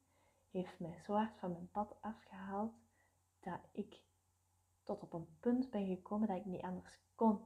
heeft 0.55 0.79
mij 0.79 0.99
zo 1.05 1.13
hard 1.13 1.39
van 1.39 1.51
mijn 1.51 1.69
pad 1.71 1.95
afgehaald 2.01 2.73
dat 3.39 3.59
ik 3.71 4.01
tot 4.83 5.01
op 5.01 5.13
een 5.13 5.37
punt 5.39 5.69
ben 5.69 5.87
gekomen 5.87 6.27
dat 6.27 6.37
ik 6.37 6.45
niet 6.45 6.61
anders 6.61 6.99
kon. 7.15 7.39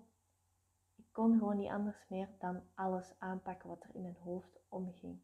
Ik 0.96 1.06
kon 1.12 1.38
gewoon 1.38 1.58
niet 1.58 1.70
anders 1.70 2.06
meer 2.08 2.30
dan 2.40 2.62
alles 2.74 3.14
aanpakken 3.20 3.70
wat 3.70 3.84
er 3.84 3.96
in 3.96 4.02
mijn 4.02 4.18
hoofd 4.24 4.60
omging. 4.70 5.20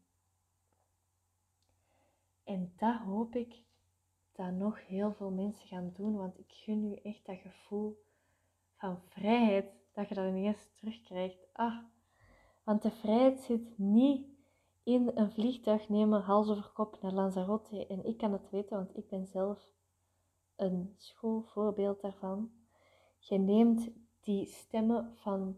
En 2.44 2.72
dat 2.76 2.98
hoop 2.98 3.34
ik 3.34 3.64
dat 4.32 4.52
nog 4.52 4.86
heel 4.86 5.12
veel 5.12 5.30
mensen 5.30 5.68
gaan 5.68 5.92
doen, 5.94 6.16
want 6.16 6.38
ik 6.38 6.52
gun 6.52 6.84
u 6.84 6.94
echt 6.94 7.26
dat 7.26 7.38
gevoel 7.38 8.04
van 8.76 9.00
vrijheid, 9.08 9.72
dat 9.92 10.08
je 10.08 10.14
dat 10.14 10.28
ineens 10.28 10.68
terugkrijgt. 10.74 11.46
Ah, 11.52 11.84
want 12.64 12.82
de 12.82 12.90
vrijheid 12.90 13.40
zit 13.40 13.78
niet 13.78 14.35
in 14.86 15.10
een 15.14 15.30
vliegtuig 15.30 15.88
nemen, 15.88 16.22
hals 16.22 16.48
over 16.48 16.70
kop 16.70 16.98
naar 17.02 17.12
Lanzarote. 17.12 17.86
En 17.86 18.04
ik 18.04 18.16
kan 18.16 18.32
het 18.32 18.50
weten, 18.50 18.76
want 18.76 18.96
ik 18.96 19.08
ben 19.08 19.26
zelf 19.26 19.72
een 20.56 20.94
schoolvoorbeeld 20.96 22.00
daarvan. 22.00 22.50
Je 23.18 23.38
neemt 23.38 23.90
die 24.20 24.46
stemmen 24.46 25.16
van 25.16 25.56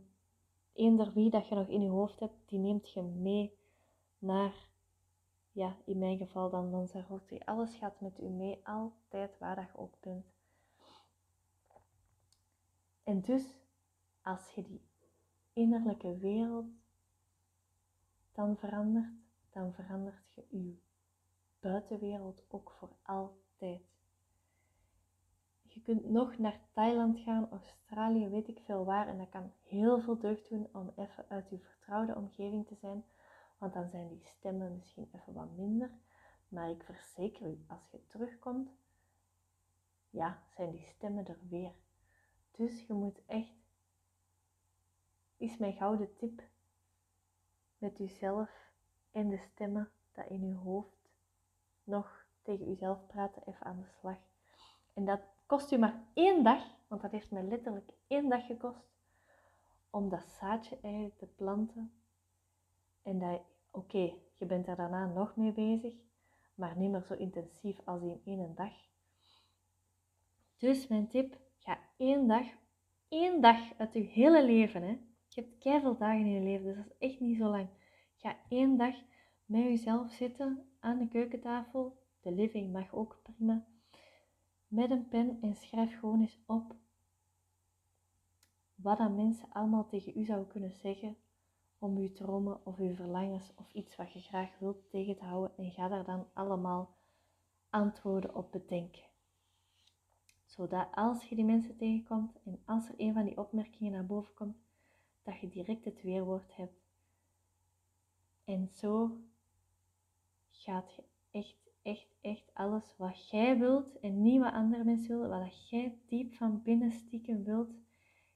eender 0.72 1.12
wie 1.12 1.30
dat 1.30 1.48
je 1.48 1.54
nog 1.54 1.68
in 1.68 1.82
je 1.82 1.88
hoofd 1.88 2.20
hebt, 2.20 2.48
die 2.48 2.58
neemt 2.58 2.90
je 2.90 3.02
mee 3.02 3.58
naar 4.18 4.68
ja, 5.52 5.76
in 5.84 5.98
mijn 5.98 6.18
geval 6.18 6.50
dan 6.50 6.70
Lanzarote. 6.70 7.46
Alles 7.46 7.74
gaat 7.74 8.00
met 8.00 8.20
u 8.20 8.28
mee, 8.28 8.60
altijd 8.66 9.38
waar 9.38 9.56
dat 9.56 9.66
je 9.72 9.78
ook 9.78 10.00
bent. 10.00 10.26
En 13.04 13.20
dus, 13.20 13.44
als 14.22 14.50
je 14.50 14.62
die 14.62 14.80
innerlijke 15.52 16.16
wereld 16.16 16.66
dan 18.38 18.56
verandert, 18.56 19.12
dan 19.50 19.72
verandert 19.72 20.32
je 20.34 20.46
uw 20.50 20.78
buitenwereld 21.60 22.44
ook 22.48 22.70
voor 22.70 22.96
altijd. 23.02 23.82
Je 25.62 25.82
kunt 25.82 26.04
nog 26.04 26.38
naar 26.38 26.60
Thailand 26.72 27.18
gaan, 27.18 27.50
Australië, 27.50 28.28
weet 28.28 28.48
ik 28.48 28.60
veel 28.60 28.84
waar. 28.84 29.08
En 29.08 29.18
dat 29.18 29.28
kan 29.28 29.52
heel 29.62 30.00
veel 30.00 30.18
deugd 30.18 30.48
doen 30.48 30.68
om 30.72 30.92
even 30.96 31.24
uit 31.28 31.50
je 31.50 31.58
vertrouwde 31.58 32.14
omgeving 32.14 32.66
te 32.66 32.74
zijn. 32.74 33.04
Want 33.58 33.72
dan 33.72 33.88
zijn 33.88 34.08
die 34.08 34.24
stemmen 34.24 34.76
misschien 34.76 35.08
even 35.12 35.32
wat 35.32 35.56
minder. 35.56 35.90
Maar 36.48 36.70
ik 36.70 36.82
verzeker 36.82 37.46
u, 37.46 37.64
als 37.68 37.90
je 37.90 38.06
terugkomt, 38.06 38.70
ja, 40.10 40.42
zijn 40.54 40.70
die 40.70 40.82
stemmen 40.82 41.26
er 41.26 41.38
weer. 41.48 41.72
Dus 42.50 42.86
je 42.86 42.92
moet 42.92 43.24
echt, 43.26 43.54
is 45.36 45.56
mijn 45.56 45.76
gouden 45.76 46.16
tip, 46.16 46.42
met 47.78 47.98
jezelf 47.98 48.50
en 49.10 49.28
de 49.28 49.38
stemmen 49.38 49.90
dat 50.12 50.26
in 50.28 50.48
je 50.48 50.54
hoofd 50.54 51.10
nog 51.84 52.26
tegen 52.42 52.66
jezelf 52.66 53.06
praten, 53.06 53.42
even 53.46 53.66
aan 53.66 53.80
de 53.80 53.88
slag. 54.00 54.18
En 54.94 55.04
dat 55.04 55.20
kost 55.46 55.72
u 55.72 55.78
maar 55.78 56.04
één 56.14 56.44
dag, 56.44 56.64
want 56.86 57.02
dat 57.02 57.10
heeft 57.10 57.30
mij 57.30 57.42
letterlijk 57.42 57.90
één 58.06 58.28
dag 58.28 58.46
gekost, 58.46 58.88
om 59.90 60.08
dat 60.08 60.28
zaadje 60.40 60.78
eigenlijk 60.82 61.18
te 61.18 61.26
planten. 61.26 61.92
En 63.02 63.18
dat, 63.18 63.40
oké, 63.70 64.12
je 64.34 64.46
bent 64.46 64.66
er 64.66 64.76
daarna 64.76 65.06
nog 65.06 65.36
mee 65.36 65.52
bezig, 65.52 65.94
maar 66.54 66.76
niet 66.76 66.90
meer 66.90 67.02
zo 67.02 67.14
intensief 67.14 67.78
als 67.84 68.02
in 68.02 68.20
één 68.24 68.54
dag. 68.54 68.72
Dus 70.56 70.86
mijn 70.86 71.08
tip, 71.08 71.38
ga 71.58 71.78
één 71.96 72.26
dag, 72.26 72.46
één 73.08 73.40
dag 73.40 73.74
uit 73.78 73.92
je 73.92 74.00
hele 74.00 74.44
leven, 74.44 74.82
hè. 74.82 74.98
Je 75.38 75.44
hebt 75.44 75.58
keihard 75.58 75.98
dagen 75.98 76.26
in 76.26 76.32
je 76.32 76.40
leven, 76.40 76.64
dus 76.64 76.76
dat 76.76 76.86
is 76.86 77.10
echt 77.10 77.20
niet 77.20 77.36
zo 77.36 77.48
lang. 77.48 77.68
Ga 78.16 78.36
één 78.48 78.76
dag 78.76 78.94
met 79.44 79.62
jezelf 79.62 80.10
zitten 80.10 80.68
aan 80.80 80.98
de 80.98 81.08
keukentafel. 81.08 81.98
De 82.20 82.32
living 82.32 82.72
mag 82.72 82.94
ook 82.94 83.20
prima. 83.22 83.66
Met 84.66 84.90
een 84.90 85.08
pen 85.08 85.38
en 85.40 85.54
schrijf 85.54 85.98
gewoon 85.98 86.20
eens 86.20 86.38
op 86.46 86.74
wat 88.74 88.98
dat 88.98 89.10
mensen 89.10 89.48
allemaal 89.52 89.86
tegen 89.86 90.18
u 90.18 90.24
zouden 90.24 90.48
kunnen 90.48 90.72
zeggen 90.72 91.16
om 91.78 91.96
uw 91.96 92.12
dromen 92.12 92.66
of 92.66 92.78
uw 92.78 92.94
verlangens 92.94 93.52
of 93.56 93.72
iets 93.72 93.96
wat 93.96 94.12
je 94.12 94.20
graag 94.20 94.58
wilt 94.58 94.90
tegen 94.90 95.16
te 95.16 95.24
houden 95.24 95.56
en 95.56 95.70
ga 95.70 95.88
daar 95.88 96.04
dan 96.04 96.26
allemaal 96.32 96.96
antwoorden 97.70 98.34
op 98.34 98.52
bedenken. 98.52 99.04
Zodat 100.44 100.88
als 100.94 101.28
je 101.28 101.34
die 101.34 101.44
mensen 101.44 101.76
tegenkomt 101.76 102.40
en 102.44 102.62
als 102.64 102.88
er 102.88 102.94
een 102.96 103.14
van 103.14 103.24
die 103.24 103.38
opmerkingen 103.38 103.92
naar 103.92 104.06
boven 104.06 104.34
komt, 104.34 104.66
dat 105.28 105.40
je 105.40 105.48
direct 105.48 105.84
het 105.84 106.02
weerwoord 106.02 106.56
hebt. 106.56 106.86
En 108.44 108.68
zo 108.72 109.18
gaat 110.50 110.94
je 110.94 111.04
echt, 111.30 111.70
echt, 111.82 112.14
echt 112.20 112.50
alles 112.54 112.96
wat 112.96 113.28
jij 113.28 113.58
wilt 113.58 113.98
en 113.98 114.22
niet 114.22 114.40
wat 114.40 114.52
andere 114.52 114.84
mensen 114.84 115.20
willen, 115.20 115.40
wat 115.40 115.68
jij 115.68 115.98
diep 116.06 116.34
van 116.34 116.62
binnen 116.62 116.92
stiekem 116.92 117.44
wilt, 117.44 117.70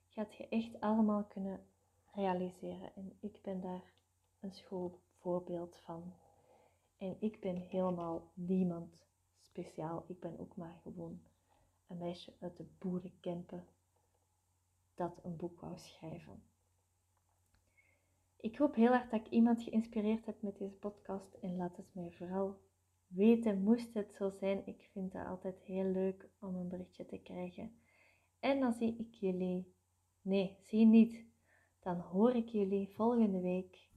gaat 0.09 0.35
je 0.35 0.48
echt 0.48 0.81
allemaal 0.81 1.24
kunnen 1.24 1.66
realiseren. 2.11 2.94
En 2.94 3.16
ik 3.20 3.42
ben 3.42 3.61
daar 3.61 3.92
een 4.40 4.52
schoolvoorbeeld 4.52 5.76
van. 5.76 6.14
En 6.96 7.16
ik 7.20 7.40
ben 7.40 7.57
helemaal 7.57 8.31
niemand 8.35 9.07
speciaal. 9.38 10.05
Ik 10.07 10.20
ben 10.20 10.38
ook 10.38 10.57
maar 10.57 10.81
gewoon 10.83 11.22
een 11.87 11.98
meisje 11.98 12.33
uit 12.40 12.57
de 12.57 12.66
boerenkempen 12.78 13.66
dat 14.94 15.20
een 15.22 15.37
boek 15.37 15.61
wou 15.61 15.78
schrijven. 15.78 16.52
Ik 18.42 18.57
hoop 18.57 18.74
heel 18.74 18.92
erg 18.92 19.09
dat 19.09 19.20
ik 19.20 19.33
iemand 19.33 19.62
geïnspireerd 19.62 20.26
heb 20.26 20.42
met 20.42 20.59
deze 20.59 20.74
podcast 20.74 21.35
en 21.35 21.57
laat 21.57 21.76
het 21.76 21.94
mij 21.94 22.11
vooral 22.11 22.61
weten, 23.07 23.62
moest 23.62 23.94
het 23.94 24.14
zo 24.14 24.31
zijn. 24.31 24.66
Ik 24.66 24.88
vind 24.92 25.12
het 25.12 25.26
altijd 25.26 25.62
heel 25.62 25.85
leuk 25.85 26.28
om 26.40 26.55
een 26.55 26.68
berichtje 26.68 27.07
te 27.07 27.18
krijgen. 27.18 27.72
En 28.40 28.61
dan 28.61 28.72
zie 28.72 28.96
ik 28.98 29.14
jullie, 29.14 29.74
nee, 30.22 30.57
zie 30.61 30.87
niet, 30.87 31.26
dan 31.81 31.96
hoor 31.96 32.35
ik 32.35 32.48
jullie 32.48 32.88
volgende 32.94 33.40
week 33.40 33.90